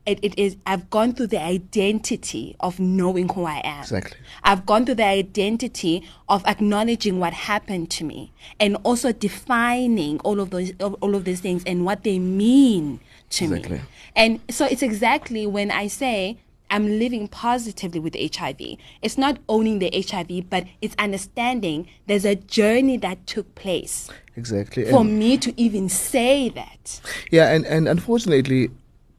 it, 0.06 0.18
it 0.22 0.38
is 0.38 0.56
I've 0.66 0.88
gone 0.90 1.12
through 1.14 1.28
the 1.28 1.42
identity 1.42 2.56
of 2.60 2.78
knowing 2.80 3.28
who 3.28 3.44
I 3.44 3.60
am. 3.64 3.80
Exactly. 3.82 4.16
I've 4.44 4.64
gone 4.64 4.86
through 4.86 4.94
the 4.96 5.04
identity 5.04 6.02
of 6.28 6.44
acknowledging 6.46 7.18
what 7.18 7.32
happened 7.32 7.90
to 7.92 8.04
me 8.04 8.32
and 8.60 8.76
also 8.84 9.12
defining 9.12 10.20
all 10.20 10.40
of 10.40 10.50
those 10.50 10.72
all 10.80 11.14
of 11.14 11.24
these 11.24 11.40
things 11.40 11.62
and 11.66 11.84
what 11.84 12.04
they 12.04 12.18
mean 12.18 13.00
to 13.30 13.48
me. 13.48 13.56
Exactly. 13.56 13.78
me. 13.78 13.82
And 14.14 14.40
so 14.50 14.64
it's 14.66 14.82
exactly 14.82 15.46
when 15.46 15.70
I 15.70 15.88
say 15.88 16.38
I'm 16.70 16.98
living 16.98 17.28
positively 17.28 18.00
with 18.00 18.16
HIV. 18.16 18.56
It's 19.02 19.16
not 19.16 19.38
owning 19.48 19.78
the 19.78 19.90
HIV, 20.08 20.50
but 20.50 20.64
it's 20.82 20.96
understanding 20.98 21.86
there's 22.08 22.24
a 22.24 22.34
journey 22.34 22.96
that 22.98 23.24
took 23.26 23.54
place 23.54 24.08
Exactly. 24.36 24.84
for 24.84 25.02
And- 25.02 25.18
me 25.18 25.36
to 25.38 25.52
even 25.60 25.88
say 25.88 26.48
that. 26.50 27.00
Yeah, 27.30 27.52
and, 27.54 27.64
and 27.66 27.86
unfortunately, 27.88 28.70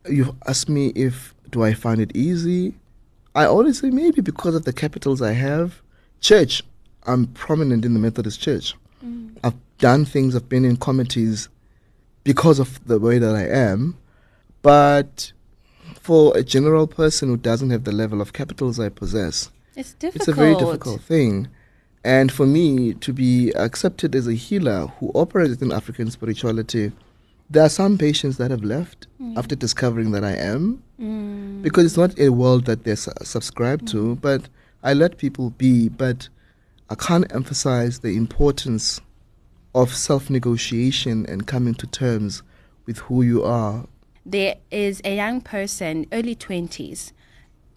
you 0.09 0.35
asked 0.47 0.69
me 0.69 0.87
if 0.95 1.33
do 1.49 1.63
I 1.63 1.73
find 1.73 2.01
it 2.01 2.15
easy. 2.15 2.73
I 3.35 3.45
always 3.45 3.79
say 3.79 3.89
maybe 3.89 4.21
because 4.21 4.55
of 4.55 4.65
the 4.65 4.73
capitals 4.73 5.21
I 5.21 5.33
have. 5.33 5.81
Church, 6.21 6.63
I'm 7.05 7.27
prominent 7.27 7.85
in 7.85 7.93
the 7.93 7.99
Methodist 7.99 8.41
Church. 8.41 8.73
Mm. 9.05 9.37
I've 9.43 9.53
done 9.77 10.05
things. 10.05 10.35
I've 10.35 10.49
been 10.49 10.65
in 10.65 10.77
committees 10.77 11.47
because 12.23 12.59
of 12.59 12.83
the 12.87 12.99
way 12.99 13.19
that 13.19 13.35
I 13.35 13.47
am. 13.47 13.97
But 14.61 15.31
for 16.01 16.35
a 16.35 16.43
general 16.43 16.87
person 16.87 17.29
who 17.29 17.37
doesn't 17.37 17.69
have 17.69 17.83
the 17.83 17.91
level 17.91 18.21
of 18.21 18.33
capitals 18.33 18.79
I 18.79 18.89
possess, 18.89 19.51
It's 19.75 19.93
difficult. 19.93 20.15
it's 20.15 20.27
a 20.27 20.33
very 20.33 20.55
difficult 20.55 21.01
thing. 21.01 21.47
And 22.03 22.31
for 22.31 22.45
me 22.45 22.93
to 22.95 23.13
be 23.13 23.51
accepted 23.51 24.15
as 24.15 24.27
a 24.27 24.33
healer 24.33 24.87
who 24.99 25.11
operates 25.13 25.61
in 25.61 25.71
African 25.71 26.09
spirituality, 26.09 26.91
there 27.49 27.63
are 27.63 27.69
some 27.69 27.97
patients 27.97 28.38
that 28.38 28.51
have 28.51 28.63
left 28.63 29.07
mm. 29.21 29.38
after 29.38 29.55
discovering 29.55 30.12
that 30.12 30.23
I 30.23 30.33
am, 30.33 30.83
mm. 30.99 31.62
because 31.62 31.86
it's 31.86 31.97
not 31.97 32.17
a 32.19 32.29
world 32.29 32.65
that 32.65 32.83
they're 32.83 32.95
su- 32.95 33.12
subscribed 33.23 33.88
to. 33.89 34.15
Mm. 34.15 34.21
But 34.21 34.49
I 34.83 34.93
let 34.93 35.17
people 35.17 35.51
be. 35.51 35.89
But 35.89 36.29
I 36.89 36.95
can't 36.95 37.31
emphasize 37.33 37.99
the 37.99 38.15
importance 38.15 39.01
of 39.73 39.93
self 39.93 40.29
negotiation 40.29 41.25
and 41.27 41.45
coming 41.47 41.75
to 41.75 41.88
terms 41.88 42.43
with 42.86 42.99
who 42.99 43.21
you 43.21 43.43
are. 43.43 43.86
there 44.27 44.55
is 44.69 45.01
a 45.05 45.15
young 45.15 45.39
person, 45.39 46.05
early 46.12 46.36
20s, 46.36 47.13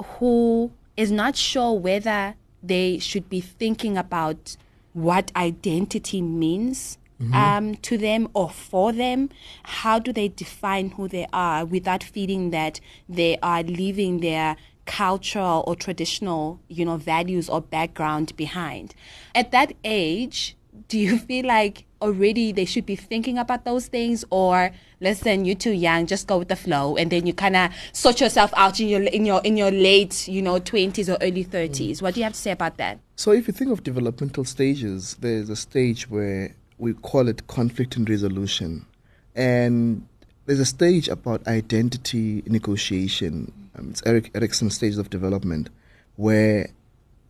who 0.04 0.72
is 0.96 1.10
not 1.10 1.36
sure 1.36 1.78
whether 1.78 2.34
they 2.62 2.98
should 2.98 3.28
be 3.30 3.40
thinking 3.40 3.96
about 3.96 4.56
what 4.92 5.30
identity 5.36 6.20
means 6.20 6.98
um, 7.32 7.74
to 7.76 7.98
them 7.98 8.28
or 8.34 8.50
for 8.50 8.92
them. 8.92 9.30
How 9.62 9.98
do 9.98 10.12
they 10.12 10.28
define 10.28 10.90
who 10.90 11.08
they 11.08 11.26
are 11.32 11.64
without 11.64 12.02
feeling 12.02 12.50
that 12.50 12.80
they 13.08 13.38
are 13.42 13.62
leaving 13.62 14.20
their 14.20 14.56
cultural 14.86 15.62
or 15.66 15.76
traditional, 15.76 16.60
you 16.68 16.84
know, 16.84 16.96
values 16.96 17.48
or 17.48 17.60
background 17.60 18.34
behind? 18.36 18.94
At 19.34 19.52
that 19.52 19.74
age, 19.84 20.56
do 20.88 20.98
you 20.98 21.18
feel 21.18 21.46
like 21.46 21.84
already 22.00 22.52
they 22.52 22.64
should 22.64 22.86
be 22.86 22.96
thinking 22.96 23.38
about 23.38 23.64
those 23.64 23.86
things? 23.86 24.24
Or 24.30 24.70
listen 25.00 25.46
you're 25.46 25.54
too 25.54 25.72
young 25.72 26.06
just 26.06 26.26
go 26.26 26.38
with 26.38 26.48
the 26.48 26.56
flow. 26.56 26.96
And 26.96 27.10
then 27.10 27.26
you 27.26 27.34
kind 27.34 27.56
of 27.56 27.72
sort 27.92 28.20
yourself 28.20 28.52
out 28.56 28.80
in 28.80 28.88
your 28.88 29.02
in 29.02 29.26
your 29.26 29.40
in 29.42 29.56
your 29.56 29.70
late 29.70 30.28
you 30.28 30.42
know 30.42 30.60
20s 30.60 31.08
or 31.08 31.16
early 31.22 31.44
30s 31.44 32.02
what 32.02 32.14
do 32.14 32.20
you 32.20 32.24
have 32.24 32.32
to 32.32 32.38
say 32.38 32.50
about 32.50 32.76
that? 32.78 32.98
So, 33.16 33.32
if 33.32 33.46
you 33.46 33.52
think 33.52 33.70
of 33.70 33.82
developmental 33.82 34.44
stages, 34.44 35.16
there's 35.20 35.50
a 35.50 35.56
stage 35.56 36.08
where 36.08 36.54
we 36.80 36.94
call 36.94 37.28
it 37.28 37.46
conflict 37.46 37.96
and 37.96 38.08
resolution. 38.08 38.86
And 39.34 40.06
there's 40.46 40.60
a 40.60 40.64
stage 40.64 41.08
about 41.08 41.46
identity 41.46 42.42
negotiation. 42.46 43.52
Um, 43.78 43.90
it's 43.90 44.02
Erik 44.06 44.30
Erikson's 44.34 44.74
stage 44.74 44.96
of 44.96 45.10
development, 45.10 45.68
where 46.16 46.70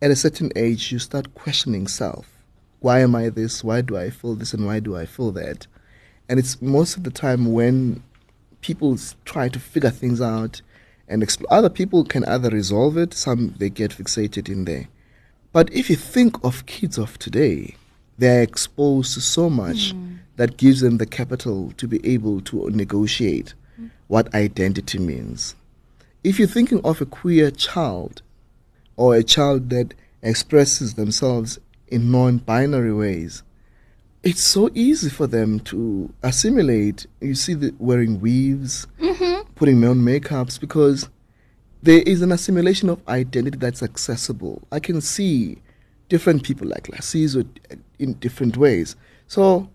at 0.00 0.10
a 0.10 0.16
certain 0.16 0.50
age 0.56 0.92
you 0.92 0.98
start 0.98 1.34
questioning 1.34 1.88
self. 1.88 2.30
Why 2.78 3.00
am 3.00 3.14
I 3.14 3.28
this? 3.28 3.62
Why 3.62 3.82
do 3.82 3.96
I 3.96 4.08
feel 4.08 4.34
this? 4.34 4.54
And 4.54 4.64
why 4.64 4.80
do 4.80 4.96
I 4.96 5.04
feel 5.04 5.32
that? 5.32 5.66
And 6.28 6.38
it's 6.38 6.62
most 6.62 6.96
of 6.96 7.04
the 7.04 7.10
time 7.10 7.52
when 7.52 8.02
people 8.62 8.96
try 9.24 9.48
to 9.48 9.58
figure 9.58 9.90
things 9.90 10.20
out 10.20 10.62
and 11.08 11.22
explore. 11.22 11.52
Other 11.52 11.68
people 11.68 12.04
can 12.04 12.24
either 12.24 12.48
resolve 12.48 12.96
it, 12.96 13.12
some 13.12 13.54
they 13.58 13.68
get 13.68 13.90
fixated 13.90 14.48
in 14.48 14.64
there. 14.64 14.88
But 15.52 15.72
if 15.74 15.90
you 15.90 15.96
think 15.96 16.42
of 16.44 16.64
kids 16.66 16.96
of 16.96 17.18
today, 17.18 17.74
they're 18.20 18.42
exposed 18.42 19.14
to 19.14 19.20
so 19.20 19.50
much 19.50 19.92
hmm. 19.92 20.16
that 20.36 20.56
gives 20.56 20.80
them 20.80 20.98
the 20.98 21.06
capital 21.06 21.72
to 21.78 21.88
be 21.88 22.04
able 22.06 22.40
to 22.42 22.68
negotiate 22.70 23.54
what 24.08 24.34
identity 24.34 24.98
means. 24.98 25.54
If 26.22 26.38
you're 26.38 26.48
thinking 26.48 26.80
of 26.84 27.00
a 27.00 27.06
queer 27.06 27.50
child 27.50 28.22
or 28.96 29.14
a 29.14 29.22
child 29.22 29.70
that 29.70 29.94
expresses 30.22 30.94
themselves 30.94 31.58
in 31.88 32.10
non 32.10 32.38
binary 32.38 32.92
ways, 32.92 33.42
it's 34.22 34.42
so 34.42 34.68
easy 34.74 35.08
for 35.08 35.26
them 35.26 35.60
to 35.60 36.12
assimilate. 36.22 37.06
You 37.20 37.34
see, 37.34 37.54
the 37.54 37.74
wearing 37.78 38.20
weaves, 38.20 38.86
mm-hmm. 39.00 39.48
putting 39.54 39.82
on 39.84 40.00
makeups, 40.00 40.60
because 40.60 41.08
there 41.82 42.02
is 42.02 42.20
an 42.20 42.32
assimilation 42.32 42.90
of 42.90 43.00
identity 43.08 43.56
that's 43.56 43.82
accessible. 43.82 44.62
I 44.70 44.78
can 44.78 45.00
see 45.00 45.58
different 46.10 46.42
people 46.42 46.68
like 46.68 46.88
Lasizwe 46.88 47.46
uh, 47.70 47.76
in 47.98 48.12
different 48.14 48.58
ways. 48.58 48.96
So, 49.26 49.70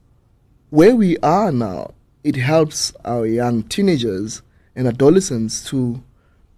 where 0.70 0.96
we 0.96 1.18
are 1.20 1.52
now, 1.52 1.94
it 2.24 2.36
helps 2.36 2.94
our 3.04 3.26
young 3.26 3.64
teenagers 3.64 4.44
and 4.76 4.88
adolescents 4.88 5.64
to 5.70 6.04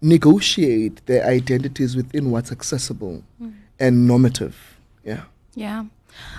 negotiate 0.02 1.06
their 1.06 1.26
identities 1.26 1.96
within 1.96 2.32
what's 2.32 2.52
accessible 2.52 3.24
mm. 3.42 3.54
and 3.80 4.08
normative. 4.08 4.80
Yeah. 5.06 5.24
Yeah. 5.54 5.86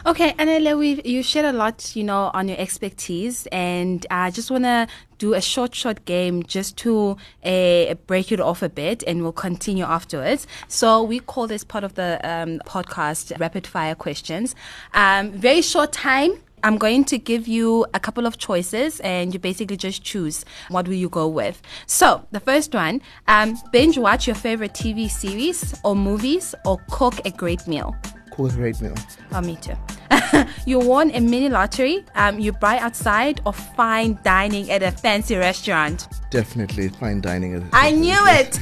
Okay, 0.06 0.32
Anele, 0.32 0.78
we 0.78 1.02
you 1.02 1.22
shared 1.22 1.46
a 1.46 1.52
lot, 1.52 1.94
you 1.96 2.04
know, 2.04 2.30
on 2.32 2.48
your 2.48 2.58
expertise, 2.58 3.46
and 3.52 4.06
I 4.10 4.30
just 4.30 4.50
want 4.50 4.64
to 4.64 4.86
do 5.18 5.34
a 5.34 5.40
short, 5.40 5.74
short 5.74 6.04
game 6.04 6.44
just 6.44 6.76
to 6.78 7.16
uh, 7.44 7.94
break 8.06 8.30
it 8.32 8.40
off 8.40 8.62
a 8.62 8.68
bit, 8.68 9.02
and 9.06 9.22
we'll 9.22 9.32
continue 9.32 9.84
afterwards. 9.84 10.46
So 10.68 11.02
we 11.02 11.20
call 11.20 11.46
this 11.46 11.64
part 11.64 11.84
of 11.84 11.94
the 11.94 12.20
um, 12.22 12.60
podcast 12.60 13.38
rapid 13.38 13.66
fire 13.66 13.94
questions. 13.94 14.54
Um, 14.94 15.32
very 15.32 15.62
short 15.62 15.92
time. 15.92 16.32
I'm 16.64 16.76
going 16.76 17.04
to 17.04 17.18
give 17.18 17.46
you 17.46 17.86
a 17.94 18.00
couple 18.00 18.26
of 18.26 18.38
choices, 18.38 19.00
and 19.00 19.32
you 19.32 19.38
basically 19.38 19.76
just 19.76 20.02
choose 20.02 20.44
what 20.68 20.88
will 20.88 20.94
you 20.94 21.08
go 21.08 21.28
with. 21.28 21.60
So 21.86 22.26
the 22.30 22.40
first 22.40 22.74
one: 22.74 23.00
um, 23.26 23.56
binge 23.72 23.98
watch 23.98 24.26
your 24.26 24.36
favorite 24.36 24.72
TV 24.72 25.10
series 25.10 25.78
or 25.84 25.94
movies, 25.94 26.54
or 26.64 26.78
cook 26.90 27.14
a 27.24 27.30
great 27.30 27.66
meal. 27.66 27.94
Cool, 28.38 28.51
great 28.51 28.81
meal. 28.81 28.94
Oh, 29.33 29.40
me 29.40 29.57
too. 29.57 29.74
you 30.64 30.79
won 30.79 31.11
a 31.11 31.18
mini 31.20 31.48
lottery. 31.48 32.05
Um, 32.14 32.38
you 32.38 32.53
buy 32.53 32.79
outside 32.79 33.40
or 33.44 33.53
fine 33.53 34.16
dining 34.22 34.70
at 34.70 34.81
a 34.81 34.92
fancy 34.92 35.35
restaurant. 35.35 36.07
Definitely 36.31 36.90
fine 36.90 37.20
dining. 37.20 37.55
at- 37.55 37.64
I 37.72 37.90
knew 37.90 38.14
it. 38.16 38.57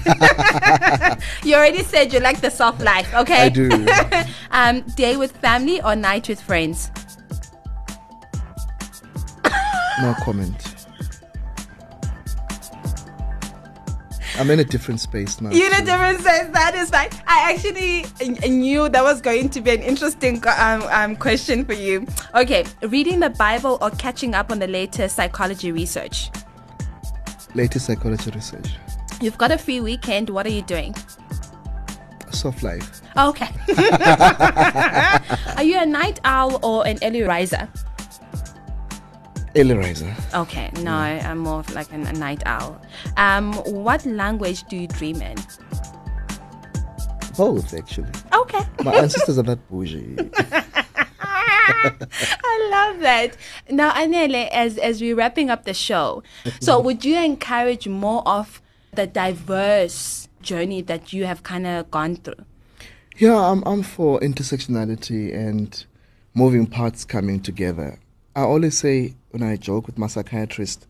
you 1.44 1.54
already 1.56 1.82
said 1.82 2.10
you 2.10 2.20
like 2.20 2.40
the 2.40 2.50
soft 2.50 2.80
life. 2.80 3.12
Okay. 3.14 3.42
I 3.42 3.48
do. 3.50 3.68
um, 4.50 4.80
day 4.96 5.18
with 5.18 5.32
family 5.32 5.82
or 5.82 5.94
night 5.94 6.26
with 6.30 6.40
friends. 6.40 6.90
No 10.00 10.14
comment. 10.24 10.75
I'm 14.38 14.50
in 14.50 14.60
a 14.60 14.64
different 14.64 15.00
space 15.00 15.40
now. 15.40 15.50
You 15.50 15.70
know, 15.70 15.78
too. 15.78 15.86
different 15.86 16.20
says 16.20 16.50
that 16.50 16.74
is 16.74 16.90
fine. 16.90 17.08
I 17.26 17.52
actually 17.52 18.04
knew 18.48 18.88
that 18.88 19.02
was 19.02 19.20
going 19.20 19.48
to 19.50 19.60
be 19.60 19.70
an 19.70 19.82
interesting 19.82 20.42
um, 20.58 20.82
um, 20.90 21.16
question 21.16 21.64
for 21.64 21.72
you. 21.72 22.06
Okay, 22.34 22.64
reading 22.82 23.20
the 23.20 23.30
Bible 23.30 23.78
or 23.80 23.90
catching 23.90 24.34
up 24.34 24.50
on 24.50 24.58
the 24.58 24.66
latest 24.66 25.16
psychology 25.16 25.72
research. 25.72 26.30
Latest 27.54 27.86
psychology 27.86 28.30
research. 28.30 28.68
You've 29.22 29.38
got 29.38 29.50
a 29.50 29.58
free 29.58 29.80
weekend. 29.80 30.28
What 30.28 30.44
are 30.44 30.50
you 30.50 30.62
doing? 30.62 30.94
Soft 32.30 32.62
life. 32.62 33.00
Okay. 33.16 33.48
Are 35.56 35.62
you 35.62 35.78
a 35.78 35.86
night 35.86 36.20
owl 36.24 36.60
or 36.62 36.86
an 36.86 36.98
early 37.02 37.22
riser? 37.22 37.66
Early 39.56 39.74
riser. 39.74 40.14
Okay, 40.34 40.70
no, 40.82 40.92
I'm 40.92 41.38
more 41.38 41.60
of 41.60 41.74
like 41.74 41.90
an, 41.92 42.06
a 42.06 42.12
night 42.12 42.42
owl. 42.44 42.80
Um, 43.16 43.54
what 43.54 44.04
language 44.04 44.64
do 44.64 44.76
you 44.76 44.86
dream 44.86 45.22
in? 45.22 45.36
Both, 47.36 47.72
actually. 47.72 48.10
Okay. 48.34 48.60
My 48.84 48.94
ancestors 48.94 49.38
are 49.38 49.42
that 49.42 49.66
bougie. 49.70 50.16
I 51.20 52.68
love 52.70 53.00
that. 53.00 53.36
Now, 53.70 53.92
Anele, 53.92 54.48
as 54.50 54.78
as 54.78 55.00
we're 55.00 55.14
wrapping 55.16 55.50
up 55.50 55.64
the 55.64 55.74
show, 55.74 56.22
so 56.60 56.78
would 56.86 57.04
you 57.04 57.16
encourage 57.16 57.88
more 57.88 58.22
of 58.26 58.60
the 58.92 59.06
diverse 59.06 60.28
journey 60.42 60.82
that 60.82 61.12
you 61.12 61.24
have 61.24 61.42
kind 61.42 61.66
of 61.66 61.90
gone 61.90 62.16
through? 62.16 62.44
Yeah, 63.18 63.36
I'm, 63.36 63.62
I'm 63.64 63.82
for 63.82 64.20
intersectionality 64.20 65.34
and 65.34 65.84
moving 66.34 66.66
parts 66.66 67.04
coming 67.04 67.40
together. 67.40 67.98
I 68.34 68.42
always 68.42 68.76
say 68.76 69.14
when 69.36 69.46
I 69.46 69.56
joke 69.56 69.86
with 69.86 69.98
my 69.98 70.06
psychiatrist, 70.06 70.86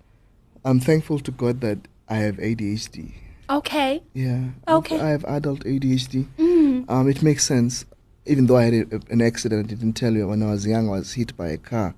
I'm 0.65 0.79
thankful 0.79 1.19
to 1.19 1.33
God 1.33 1.61
that 1.63 1.79
I 2.09 2.19
have 2.19 2.37
ADHD. 2.37 3.13
Okay. 3.51 4.05
Yeah. 4.15 4.51
Okay. 4.69 5.01
I 5.01 5.09
have 5.09 5.25
adult 5.25 5.65
ADHD. 5.65 6.27
Mm. 6.39 6.89
Um, 6.89 7.09
it 7.09 7.25
makes 7.25 7.45
sense. 7.45 7.85
Even 8.25 8.47
though 8.47 8.57
I 8.57 8.65
had 8.65 8.75
a, 8.75 9.01
an 9.11 9.21
accident, 9.21 9.67
I 9.67 9.75
didn't 9.75 9.95
tell 9.95 10.13
you 10.13 10.29
when 10.29 10.45
I 10.45 10.51
was 10.53 10.65
young, 10.65 10.89
I 10.89 10.93
was 10.93 11.15
hit 11.15 11.37
by 11.37 11.49
a 11.49 11.57
car, 11.57 11.97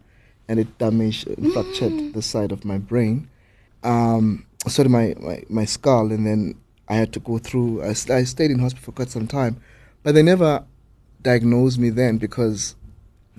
and 0.48 0.58
it 0.58 0.78
damaged, 0.78 1.26
and 1.26 1.52
fractured 1.52 2.14
the 2.14 2.22
side 2.22 2.50
of 2.50 2.64
my 2.64 2.78
brain. 2.78 3.28
Um, 3.82 4.46
sorry, 4.66 4.88
my, 4.88 5.14
my 5.20 5.44
my 5.50 5.66
skull, 5.66 6.12
and 6.12 6.26
then 6.26 6.54
I 6.88 6.94
had 6.94 7.12
to 7.12 7.20
go 7.20 7.36
through. 7.36 7.82
I, 7.82 7.92
st- 7.92 8.16
I 8.16 8.24
stayed 8.24 8.50
in 8.50 8.58
hospital 8.58 8.86
for 8.86 8.92
quite 8.92 9.10
some 9.10 9.26
time, 9.26 9.60
but 10.02 10.14
they 10.14 10.22
never 10.22 10.64
diagnosed 11.22 11.78
me 11.78 11.90
then 11.90 12.16
because 12.16 12.74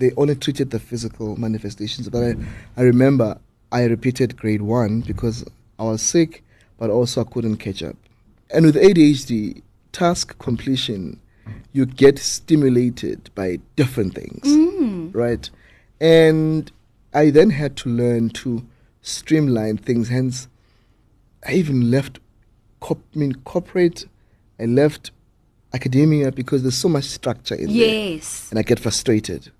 they 0.00 0.12
only 0.16 0.34
treated 0.34 0.70
the 0.70 0.80
physical 0.80 1.36
manifestations. 1.36 2.08
But 2.08 2.22
I, 2.24 2.34
I 2.76 2.82
remember 2.82 3.38
I 3.70 3.84
repeated 3.84 4.36
grade 4.36 4.62
one 4.62 5.02
because 5.02 5.44
I 5.78 5.84
was 5.84 6.02
sick, 6.02 6.42
but 6.78 6.90
also 6.90 7.20
I 7.20 7.24
couldn't 7.24 7.58
catch 7.58 7.82
up. 7.82 7.96
And 8.52 8.66
with 8.66 8.74
ADHD, 8.76 9.62
task 9.92 10.36
completion, 10.38 11.20
you 11.72 11.86
get 11.86 12.18
stimulated 12.18 13.30
by 13.34 13.58
different 13.76 14.14
things, 14.14 14.42
Mm. 14.44 15.14
right? 15.14 15.48
And 16.00 16.70
I 17.12 17.30
then 17.30 17.50
had 17.50 17.76
to 17.78 17.88
learn 17.90 18.30
to 18.30 18.64
streamline 19.02 19.76
things. 19.76 20.08
Hence, 20.08 20.48
I 21.46 21.52
even 21.54 21.90
left, 21.90 22.18
corp- 22.80 23.04
I 23.14 23.18
mean, 23.18 23.34
corporate. 23.44 24.06
I 24.58 24.64
left 24.66 25.10
academia 25.72 26.32
because 26.32 26.62
there's 26.62 26.76
so 26.76 26.88
much 26.88 27.04
structure 27.04 27.54
in 27.54 27.66
there 27.66 27.76
Yes. 28.16 28.48
and 28.50 28.58
I 28.58 28.62
get 28.62 28.80
frustrated. 28.80 29.50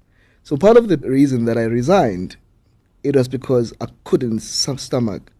So 0.42 0.56
part 0.56 0.76
of 0.76 0.88
the 0.88 0.96
reason 0.96 1.44
that 1.44 1.58
I 1.58 1.62
resigned, 1.62 2.36
it 3.02 3.16
was 3.16 3.28
because 3.28 3.72
I 3.80 3.86
couldn't 4.04 4.40
stomach 4.40 5.30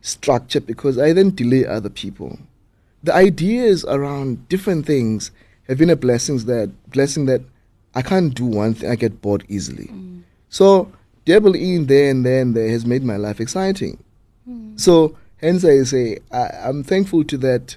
structure 0.00 0.60
because 0.60 0.98
I 0.98 1.12
then 1.12 1.34
delay 1.34 1.66
other 1.66 1.90
people. 1.90 2.38
The 3.02 3.14
ideas 3.14 3.84
around 3.84 4.48
different 4.48 4.86
things 4.86 5.30
have 5.68 5.78
been 5.78 5.90
a 5.90 5.96
blessings 5.96 6.46
that 6.46 6.70
blessing 6.90 7.26
that 7.26 7.42
I 7.94 8.02
can't 8.02 8.34
do 8.34 8.44
one 8.44 8.74
thing. 8.74 8.90
I 8.90 8.96
get 8.96 9.20
bored 9.20 9.44
easily. 9.48 9.86
Mm. 9.86 10.22
So 10.48 10.90
double 11.24 11.54
in 11.54 11.86
there 11.86 12.10
and 12.10 12.24
there 12.24 12.42
and 12.42 12.54
there 12.54 12.68
has 12.68 12.86
made 12.86 13.04
my 13.04 13.16
life 13.16 13.40
exciting. 13.40 14.02
Mm. 14.48 14.78
So 14.78 15.16
hence 15.36 15.64
I 15.64 15.82
say 15.84 16.18
I, 16.32 16.48
I'm 16.64 16.82
thankful 16.82 17.24
to 17.24 17.38
that 17.38 17.76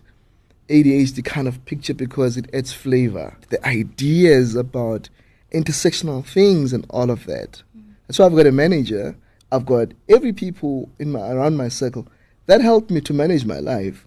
ADHD 0.70 1.24
kind 1.24 1.48
of 1.48 1.64
picture 1.66 1.94
because 1.94 2.38
it 2.38 2.50
adds 2.54 2.72
flavor. 2.72 3.36
The 3.50 3.66
ideas 3.68 4.56
about 4.56 5.10
intersectional 5.52 6.26
things 6.26 6.74
and 6.74 6.86
all 6.90 7.10
of 7.10 7.26
that. 7.26 7.62
That's 8.08 8.20
why 8.20 8.26
I've 8.26 8.36
got 8.36 8.48
a 8.48 8.52
manager. 8.52 9.16
I've 9.52 9.66
got 9.66 9.90
every 10.10 10.34
people 10.34 10.90
in 11.00 11.12
my 11.12 11.30
around 11.32 11.58
my 11.58 11.68
circle 11.68 12.08
that 12.46 12.62
helped 12.62 12.92
me 12.92 13.02
to 13.02 13.14
manage 13.14 13.46
my 13.46 13.60
life, 13.60 14.06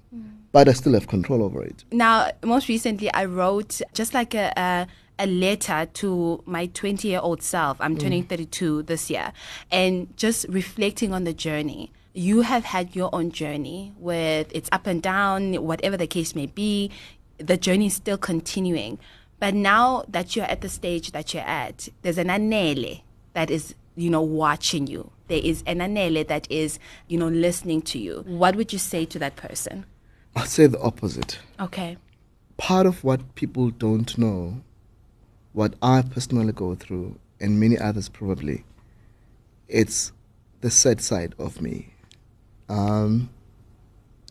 but 0.52 0.68
I 0.68 0.72
still 0.72 0.92
have 0.94 1.08
control 1.08 1.42
over 1.42 1.62
it. 1.62 1.84
Now, 1.92 2.30
most 2.42 2.68
recently, 2.68 3.12
I 3.12 3.24
wrote 3.24 3.80
just 3.92 4.14
like 4.14 4.34
a, 4.34 4.52
a, 4.56 4.86
a 5.18 5.26
letter 5.26 5.86
to 5.94 6.42
my 6.44 6.66
20 6.66 7.08
year 7.08 7.20
old 7.22 7.42
self. 7.42 7.80
I'm 7.80 7.96
mm. 7.96 8.00
turning 8.00 8.24
32 8.24 8.82
this 8.82 9.10
year, 9.10 9.32
and 9.70 10.14
just 10.16 10.46
reflecting 10.48 11.12
on 11.12 11.24
the 11.24 11.32
journey. 11.32 11.92
You 12.12 12.42
have 12.42 12.64
had 12.64 12.94
your 12.94 13.12
own 13.14 13.32
journey 13.32 13.92
with 13.98 14.54
its 14.54 14.68
up 14.70 14.86
and 14.86 15.02
down, 15.02 15.54
whatever 15.54 15.96
the 15.96 16.06
case 16.06 16.34
may 16.34 16.46
be. 16.46 16.90
The 17.38 17.56
journey 17.56 17.86
is 17.86 17.94
still 17.94 18.18
continuing. 18.18 18.98
But 19.44 19.52
now 19.54 20.06
that 20.08 20.34
you're 20.34 20.46
at 20.46 20.62
the 20.62 20.70
stage 20.70 21.12
that 21.12 21.34
you're 21.34 21.42
at, 21.42 21.90
there's 22.00 22.16
an 22.16 22.28
anele 22.28 23.02
that 23.34 23.50
is, 23.50 23.74
you 23.94 24.08
know, 24.08 24.22
watching 24.22 24.86
you. 24.86 25.10
There 25.28 25.42
is 25.44 25.62
an 25.66 25.80
anele 25.80 26.26
that 26.28 26.50
is, 26.50 26.78
you 27.08 27.18
know, 27.18 27.28
listening 27.28 27.82
to 27.82 27.98
you. 27.98 28.24
What 28.26 28.56
would 28.56 28.72
you 28.72 28.78
say 28.78 29.04
to 29.04 29.18
that 29.18 29.36
person? 29.36 29.84
I'll 30.34 30.46
say 30.46 30.66
the 30.66 30.80
opposite. 30.80 31.40
Okay. 31.60 31.98
Part 32.56 32.86
of 32.86 33.04
what 33.04 33.34
people 33.34 33.68
don't 33.68 34.16
know, 34.16 34.62
what 35.52 35.74
I 35.82 36.00
personally 36.00 36.54
go 36.54 36.74
through, 36.74 37.18
and 37.38 37.60
many 37.60 37.76
others 37.76 38.08
probably, 38.08 38.64
it's 39.68 40.10
the 40.62 40.70
sad 40.70 41.02
side 41.02 41.34
of 41.38 41.60
me. 41.60 41.92
Um, 42.70 43.28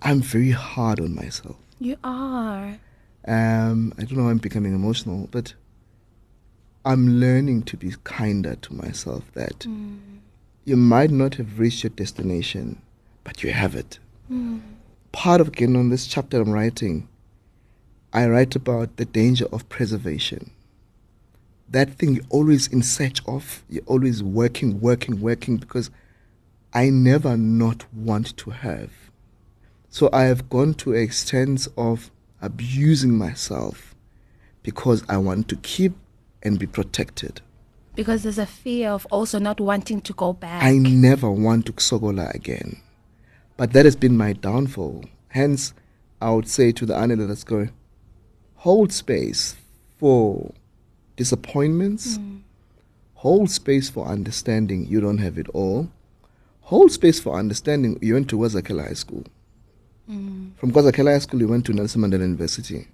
I'm 0.01 0.21
very 0.23 0.49
hard 0.49 0.99
on 0.99 1.13
myself. 1.13 1.57
You 1.79 1.97
are. 2.03 2.79
Um, 3.25 3.93
I 3.97 4.03
don't 4.03 4.17
know 4.17 4.29
I'm 4.29 4.37
becoming 4.37 4.73
emotional, 4.73 5.27
but 5.31 5.53
I'm 6.85 7.19
learning 7.19 7.63
to 7.63 7.77
be 7.77 7.93
kinder 8.03 8.55
to 8.55 8.73
myself 8.73 9.23
that 9.33 9.65
you 10.65 10.75
might 10.75 11.11
not 11.11 11.35
have 11.35 11.59
reached 11.59 11.83
your 11.83 11.91
destination, 11.91 12.81
but 13.23 13.43
you 13.43 13.51
have 13.51 13.75
it. 13.75 13.99
Part 15.13 15.41
of 15.41 15.49
again 15.49 15.75
on 15.75 15.89
this 15.89 16.07
chapter 16.07 16.41
I'm 16.41 16.51
writing, 16.51 17.07
I 18.11 18.27
write 18.27 18.55
about 18.55 18.97
the 18.97 19.05
danger 19.05 19.45
of 19.51 19.67
preservation. 19.69 20.51
That 21.69 21.93
thing 21.95 22.15
you're 22.15 22.25
always 22.29 22.67
in 22.67 22.83
search 22.83 23.21
of, 23.25 23.63
you're 23.69 23.83
always 23.85 24.21
working, 24.21 24.79
working, 24.81 25.21
working, 25.21 25.57
because 25.57 25.89
I 26.73 26.89
never 26.89 27.37
not 27.37 27.85
want 27.93 28.35
to 28.37 28.49
have. 28.51 28.91
So 29.89 30.09
I 30.11 30.23
have 30.23 30.49
gone 30.49 30.73
to 30.75 30.93
extents 30.93 31.67
of 31.77 32.11
abusing 32.43 33.17
myself 33.17 33.95
because 34.61 35.03
I 35.09 35.17
want 35.17 35.47
to 35.49 35.55
keep 35.57 35.93
and 36.43 36.59
be 36.59 36.67
protected. 36.67 37.41
Because 37.95 38.23
there's 38.23 38.37
a 38.37 38.45
fear 38.45 38.89
of 38.89 39.07
also 39.09 39.39
not 39.39 39.59
wanting 39.59 40.01
to 40.01 40.13
go 40.13 40.33
back. 40.33 40.61
I 40.61 40.77
never 40.77 41.31
want 41.31 41.65
to 41.67 41.73
Sogola 41.73 42.33
again. 42.35 42.81
But 43.55 43.73
that 43.73 43.85
has 43.85 43.95
been 43.95 44.17
my 44.17 44.33
downfall. 44.33 45.05
Hence, 45.29 45.73
I 46.21 46.31
would 46.31 46.47
say 46.47 46.71
to 46.73 46.85
the 46.85 46.93
Anele 46.93 47.27
that's 47.27 47.43
going, 47.43 47.71
hold 48.55 48.91
space 48.91 49.55
for 49.97 50.51
disappointments, 51.15 52.17
hmm. 52.17 52.37
hold 53.15 53.49
space 53.51 53.89
for 53.89 54.07
understanding 54.07 54.87
you 54.87 54.99
don't 54.99 55.19
have 55.19 55.37
it 55.37 55.47
all, 55.49 55.89
hold 56.61 56.91
space 56.91 57.19
for 57.19 57.37
understanding 57.37 57.99
you 58.01 58.15
went 58.15 58.29
to 58.29 58.37
KwaZakhele 58.37 58.87
High 58.87 58.93
School. 58.93 59.25
Mm. 60.09 60.55
From 60.57 60.71
KwaZakhele 60.71 61.13
High 61.13 61.19
School, 61.19 61.39
you 61.41 61.47
went 61.47 61.65
to 61.65 61.73
Nelson 61.73 62.01
Mandela 62.01 62.21
University. 62.21 62.87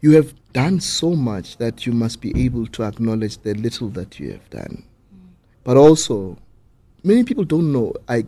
You 0.00 0.12
have 0.12 0.34
done 0.52 0.80
so 0.80 1.16
much 1.16 1.56
that 1.56 1.86
you 1.86 1.92
must 1.92 2.20
be 2.20 2.44
able 2.44 2.66
to 2.68 2.84
acknowledge 2.84 3.38
the 3.38 3.54
little 3.54 3.88
that 3.90 4.20
you 4.20 4.32
have 4.32 4.48
done. 4.50 4.84
Mm. 5.14 5.28
But 5.64 5.76
also, 5.76 6.38
many 7.02 7.24
people 7.24 7.44
don't 7.44 7.72
know. 7.72 7.94
I 8.08 8.26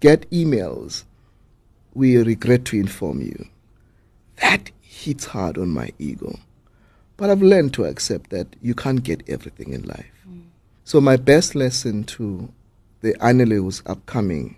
get 0.00 0.28
emails. 0.30 1.04
We 1.94 2.16
regret 2.16 2.64
to 2.66 2.76
inform 2.78 3.20
you. 3.20 3.46
That 4.36 4.70
hits 4.80 5.26
hard 5.26 5.58
on 5.58 5.68
my 5.68 5.90
ego. 5.98 6.38
But 7.16 7.30
I've 7.30 7.42
learned 7.42 7.74
to 7.74 7.84
accept 7.84 8.30
that 8.30 8.56
you 8.62 8.74
can't 8.74 9.02
get 9.02 9.22
everything 9.28 9.72
in 9.72 9.82
life. 9.82 10.06
Mm. 10.28 10.44
So, 10.84 11.00
my 11.00 11.16
best 11.16 11.54
lesson 11.54 12.04
to 12.04 12.52
the 13.02 13.14
who's 13.20 13.82
upcoming 13.86 14.56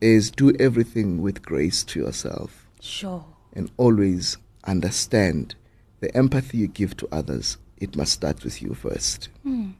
is 0.00 0.30
do 0.30 0.52
everything 0.58 1.20
with 1.22 1.42
grace 1.42 1.84
to 1.84 2.00
yourself 2.00 2.66
Sure. 2.80 3.24
and 3.52 3.70
always 3.76 4.36
understand 4.64 5.54
the 6.00 6.14
empathy 6.16 6.58
you 6.58 6.66
give 6.66 6.96
to 6.96 7.08
others, 7.12 7.58
it 7.78 7.96
must 7.96 8.12
start 8.12 8.42
with 8.44 8.62
you 8.62 8.74
first. 8.74 9.28
Hmm. 9.42 9.70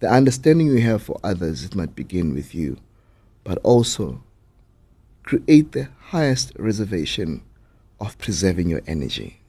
The 0.00 0.10
understanding 0.10 0.66
you 0.66 0.80
have 0.82 1.02
for 1.02 1.18
others, 1.24 1.64
it 1.64 1.74
might 1.74 1.94
begin 1.94 2.34
with 2.34 2.54
you, 2.54 2.76
but 3.44 3.58
also 3.62 4.22
create 5.22 5.72
the 5.72 5.88
highest 6.10 6.52
reservation 6.58 7.42
of 8.00 8.18
preserving 8.18 8.68
your 8.68 8.82
energy. 8.86 9.40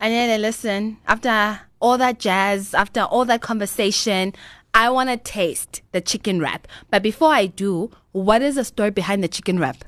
Anele, 0.00 0.40
listen, 0.40 0.96
after 1.06 1.60
all 1.80 1.98
that 1.98 2.18
jazz, 2.18 2.72
after 2.74 3.02
all 3.02 3.24
that 3.26 3.42
conversation, 3.42 4.32
I 4.74 4.90
want 4.90 5.10
to 5.10 5.16
taste 5.16 5.82
the 5.92 6.00
chicken 6.00 6.40
wrap. 6.40 6.66
But 6.90 7.02
before 7.02 7.30
I 7.32 7.46
do, 7.46 7.90
what 8.18 8.42
is 8.42 8.56
the 8.56 8.64
story 8.64 8.90
behind 8.90 9.22
the 9.22 9.28
chicken 9.28 9.58
wrap? 9.58 9.84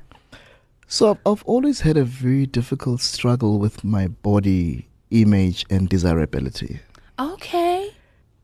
So 0.87 1.17
I've, 1.25 1.43
always 1.43 1.81
had 1.81 1.95
a 1.95 2.03
very 2.03 2.45
difficult 2.45 2.99
struggle 3.01 3.59
with 3.59 3.83
my 3.83 4.07
body 4.07 4.87
image 5.09 5.65
and 5.69 5.87
desirability. 5.87 6.79
Okay. 7.17 7.93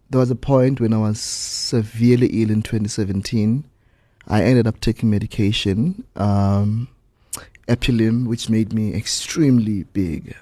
There 0.09 0.19
was 0.19 0.31
a 0.31 0.35
point 0.35 0.79
when 0.79 0.93
I 0.93 0.97
was 0.97 1.19
severely 1.19 2.27
ill 2.27 2.49
in 2.49 2.61
2017. 2.61 3.65
I 4.27 4.43
ended 4.43 4.65
up 4.65 4.79
taking 4.79 5.09
medication, 5.09 6.05
um, 6.15 6.87
Epilim, 7.67 8.27
which 8.27 8.49
made 8.49 8.71
me 8.71 8.93
extremely 8.93 9.83
big. 9.83 10.35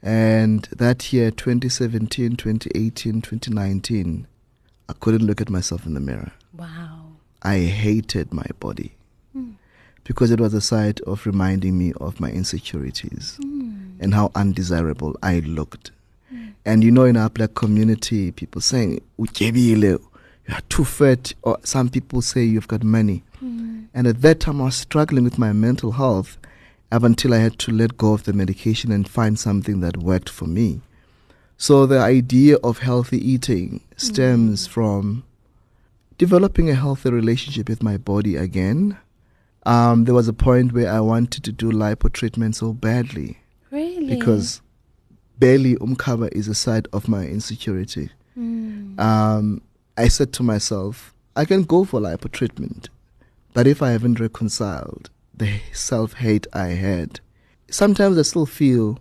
And 0.00 0.68
that 0.76 1.12
year, 1.12 1.30
2017, 1.32 2.36
2018, 2.36 3.20
2019, 3.20 4.26
I 4.88 4.92
couldn't 4.94 5.26
look 5.26 5.40
at 5.40 5.50
myself 5.50 5.86
in 5.86 5.94
the 5.94 6.00
mirror. 6.00 6.32
Wow. 6.56 7.01
I 7.42 7.58
hated 7.58 8.32
my 8.32 8.46
body 8.60 8.92
because 10.04 10.30
it 10.30 10.40
was 10.40 10.54
a 10.54 10.60
side 10.60 11.00
of 11.02 11.26
reminding 11.26 11.78
me 11.78 11.92
of 12.00 12.20
my 12.20 12.30
insecurities 12.30 13.38
and 14.00 14.14
how 14.14 14.30
undesirable 14.34 15.16
I 15.22 15.40
looked. 15.40 15.90
And 16.64 16.84
you 16.84 16.90
know, 16.90 17.04
in 17.04 17.16
our 17.16 17.28
black 17.30 17.54
community, 17.54 18.30
people 18.32 18.60
saying, 18.60 19.00
"Ujebile, 19.18 20.00
you 20.48 20.54
are 20.54 20.60
too 20.68 20.84
fat, 20.84 21.32
or 21.42 21.58
some 21.64 21.88
people 21.88 22.22
say 22.22 22.44
you've 22.44 22.68
got 22.68 22.84
money. 22.84 23.22
And 23.94 24.06
at 24.06 24.22
that 24.22 24.40
time, 24.40 24.60
I 24.60 24.64
was 24.66 24.76
struggling 24.76 25.24
with 25.24 25.38
my 25.38 25.52
mental 25.52 25.92
health 25.92 26.38
up 26.90 27.02
until 27.02 27.34
I 27.34 27.38
had 27.38 27.58
to 27.60 27.72
let 27.72 27.96
go 27.98 28.12
of 28.14 28.22
the 28.24 28.32
medication 28.32 28.92
and 28.92 29.08
find 29.08 29.38
something 29.38 29.80
that 29.80 29.96
worked 29.96 30.28
for 30.28 30.46
me. 30.46 30.80
So 31.58 31.86
the 31.86 31.98
idea 31.98 32.56
of 32.56 32.78
healthy 32.78 33.18
eating 33.18 33.80
stems 33.96 34.66
from 34.66 35.24
developing 36.26 36.70
a 36.70 36.74
healthy 36.76 37.10
relationship 37.10 37.68
with 37.68 37.82
my 37.82 37.96
body 37.96 38.36
again. 38.36 38.96
Um, 39.66 40.04
there 40.04 40.14
was 40.14 40.28
a 40.28 40.32
point 40.32 40.72
where 40.72 40.88
I 40.88 41.00
wanted 41.00 41.42
to 41.42 41.50
do 41.50 41.72
lipo 41.72 42.12
treatment 42.12 42.54
so 42.54 42.72
badly 42.72 43.38
Really? 43.72 44.06
because 44.14 44.60
barely 45.40 45.74
umkaba 45.76 46.28
is 46.32 46.46
a 46.46 46.54
side 46.54 46.86
of 46.92 47.08
my 47.08 47.26
insecurity. 47.26 48.10
Mm. 48.38 49.00
Um, 49.00 49.62
I 49.96 50.06
said 50.06 50.32
to 50.34 50.44
myself, 50.44 51.12
I 51.34 51.44
can 51.44 51.64
go 51.64 51.84
for 51.84 51.98
lipo 52.00 52.30
treatment, 52.30 52.88
but 53.52 53.66
if 53.66 53.82
I 53.82 53.90
haven't 53.90 54.20
reconciled 54.20 55.10
the 55.36 55.58
self 55.72 56.12
hate 56.14 56.46
I 56.52 56.68
had, 56.68 57.18
sometimes 57.68 58.16
I 58.16 58.22
still 58.22 58.46
feel 58.46 59.00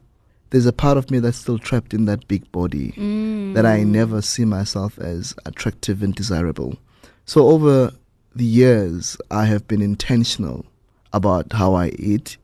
there's 0.49 0.65
a 0.65 0.73
part 0.73 0.97
of 0.97 1.12
me 1.12 1.19
that's 1.19 1.38
still 1.38 1.60
trapped 1.60 1.93
in 1.93 2.05
that 2.05 2.27
big 2.27 2.51
body 2.51 2.93
Mm. 2.97 3.53
that 3.53 3.67
I 3.67 3.84
never 3.84 4.23
see 4.23 4.43
myself 4.43 4.97
as 4.97 5.36
attractive 5.45 6.01
and 6.01 6.15
desirable. 6.15 6.77
So 7.25 7.47
over 7.47 7.91
the 8.36 8.43
years, 8.45 9.17
I 9.29 9.45
have 9.45 9.67
been 9.67 9.81
intentional 9.81 10.65
about 11.13 11.53
how 11.53 11.73
I 11.73 11.89
eat. 11.99 12.38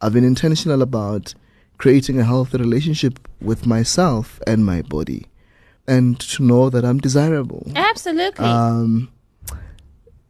I've 0.00 0.12
been 0.12 0.24
intentional 0.24 0.82
about 0.82 1.34
creating 1.78 2.18
a 2.18 2.24
healthy 2.24 2.58
relationship 2.58 3.18
with 3.40 3.66
myself 3.66 4.40
and 4.46 4.64
my 4.64 4.82
body, 4.82 5.26
and 5.86 6.18
to 6.20 6.42
know 6.42 6.70
that 6.70 6.84
I'm 6.84 6.98
desirable. 6.98 7.66
Absolutely. 7.74 8.44
Um, 8.44 9.10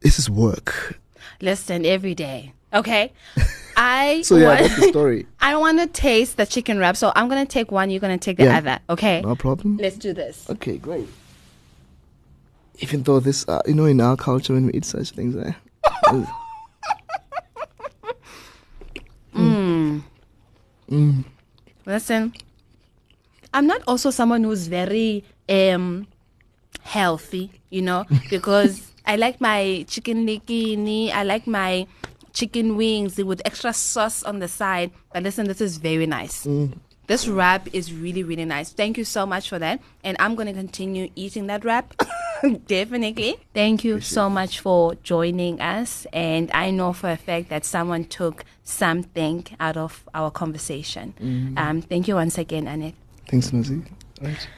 this 0.00 0.18
is 0.18 0.28
work. 0.30 0.98
Listen, 1.40 1.84
every 1.84 2.14
day. 2.14 2.52
Okay. 2.72 3.12
I 3.76 4.22
So 4.22 4.36
yeah, 4.36 4.46
want, 4.48 4.60
that's 4.60 4.76
the 4.76 4.88
story. 4.88 5.26
I 5.40 5.56
want 5.56 5.78
to 5.80 5.86
taste 5.88 6.36
the 6.36 6.46
chicken 6.46 6.78
wrap, 6.78 6.96
so 6.96 7.12
I'm 7.16 7.28
gonna 7.28 7.44
take 7.46 7.70
one. 7.72 7.90
You're 7.90 8.00
gonna 8.00 8.18
take 8.18 8.36
the 8.36 8.44
Yeah. 8.44 8.58
other. 8.58 8.78
Okay. 8.88 9.20
No 9.22 9.34
problem. 9.34 9.76
Let's 9.78 9.96
do 9.96 10.12
this. 10.12 10.48
Okay, 10.48 10.76
great. 10.78 11.08
Even 12.80 13.02
though 13.02 13.20
this, 13.20 13.48
uh, 13.48 13.62
you 13.66 13.74
know, 13.74 13.84
in 13.86 14.00
our 14.00 14.16
culture 14.16 14.52
when 14.52 14.66
we 14.66 14.72
eat 14.72 14.84
such 14.84 15.10
things, 15.10 15.36
eh? 15.36 15.52
Mm. 20.90 21.24
Listen, 21.86 22.32
I'm 23.52 23.66
not 23.66 23.82
also 23.86 24.10
someone 24.10 24.44
who's 24.44 24.66
very 24.68 25.24
um 25.48 26.06
healthy, 26.82 27.50
you 27.70 27.82
know, 27.82 28.04
because 28.30 28.92
I 29.06 29.16
like 29.16 29.40
my 29.40 29.84
chicken 29.88 30.26
likini, 30.26 31.10
I 31.10 31.24
like 31.24 31.46
my 31.46 31.86
chicken 32.32 32.76
wings 32.76 33.16
with 33.18 33.42
extra 33.44 33.72
sauce 33.72 34.22
on 34.22 34.38
the 34.38 34.48
side. 34.48 34.90
But 35.12 35.22
listen, 35.22 35.46
this 35.46 35.60
is 35.60 35.78
very 35.78 36.06
nice. 36.06 36.46
This 37.06 37.28
wrap 37.28 37.68
is 37.74 37.92
really, 37.92 38.22
really 38.22 38.46
nice. 38.46 38.72
Thank 38.72 38.96
you 38.96 39.04
so 39.04 39.26
much 39.26 39.48
for 39.48 39.58
that. 39.58 39.80
And 40.02 40.16
I'm 40.18 40.34
going 40.34 40.46
to 40.46 40.54
continue 40.54 41.10
eating 41.14 41.46
that 41.48 41.64
wrap. 41.64 41.94
Definitely. 42.66 43.36
Thank 43.52 43.84
you 43.84 44.00
so 44.00 44.28
much 44.28 44.60
for 44.60 44.94
joining 44.96 45.60
us. 45.60 46.06
And 46.12 46.50
I 46.52 46.70
know 46.70 46.92
for 46.92 47.10
a 47.10 47.16
fact 47.16 47.48
that 47.50 47.64
someone 47.64 48.04
took 48.04 48.44
something 48.62 49.46
out 49.60 49.76
of 49.76 50.04
our 50.14 50.30
conversation. 50.30 51.14
Um, 51.56 51.82
thank 51.82 52.08
you 52.08 52.14
once 52.14 52.38
again, 52.38 52.66
Anele. 52.66 52.94
Thanks, 53.28 53.50
Nozi. 53.50 53.86
Right. 54.20 54.48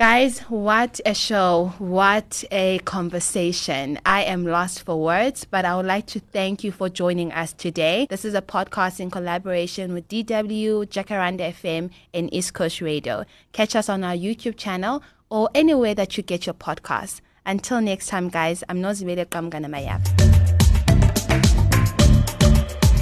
Guys, 0.00 0.38
what 0.48 0.98
a 1.04 1.12
show. 1.12 1.74
What 1.76 2.42
a 2.50 2.78
conversation. 2.86 3.98
I 4.06 4.22
am 4.22 4.46
lost 4.46 4.82
for 4.84 4.98
words, 4.98 5.44
but 5.44 5.66
I 5.66 5.76
would 5.76 5.84
like 5.84 6.06
to 6.06 6.20
thank 6.20 6.64
you 6.64 6.72
for 6.72 6.88
joining 6.88 7.32
us 7.32 7.52
today. 7.52 8.06
This 8.08 8.24
is 8.24 8.32
a 8.32 8.40
podcast 8.40 8.98
in 9.00 9.10
collaboration 9.10 9.92
with 9.92 10.08
DW, 10.08 10.86
Jacaranda 10.86 11.52
FM, 11.52 11.90
and 12.14 12.32
East 12.32 12.54
Coast 12.54 12.80
Radio. 12.80 13.26
Catch 13.52 13.76
us 13.76 13.90
on 13.90 14.02
our 14.02 14.14
YouTube 14.14 14.56
channel 14.56 15.02
or 15.30 15.48
anywhere 15.54 15.94
that 15.94 16.16
you 16.16 16.22
get 16.22 16.46
your 16.46 16.54
podcast. 16.54 17.20
Until 17.46 17.80
next 17.80 18.08
time, 18.08 18.28
guys, 18.28 18.62
I'm 18.68 18.82
Nozibele 18.82 19.24
Qamngana 19.26 19.70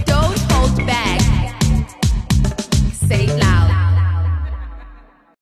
Don't 0.05 0.39
hold 0.53 0.87
back. 0.87 1.21
Say 2.93 3.25
it 3.25 3.41
loud. 3.41 3.48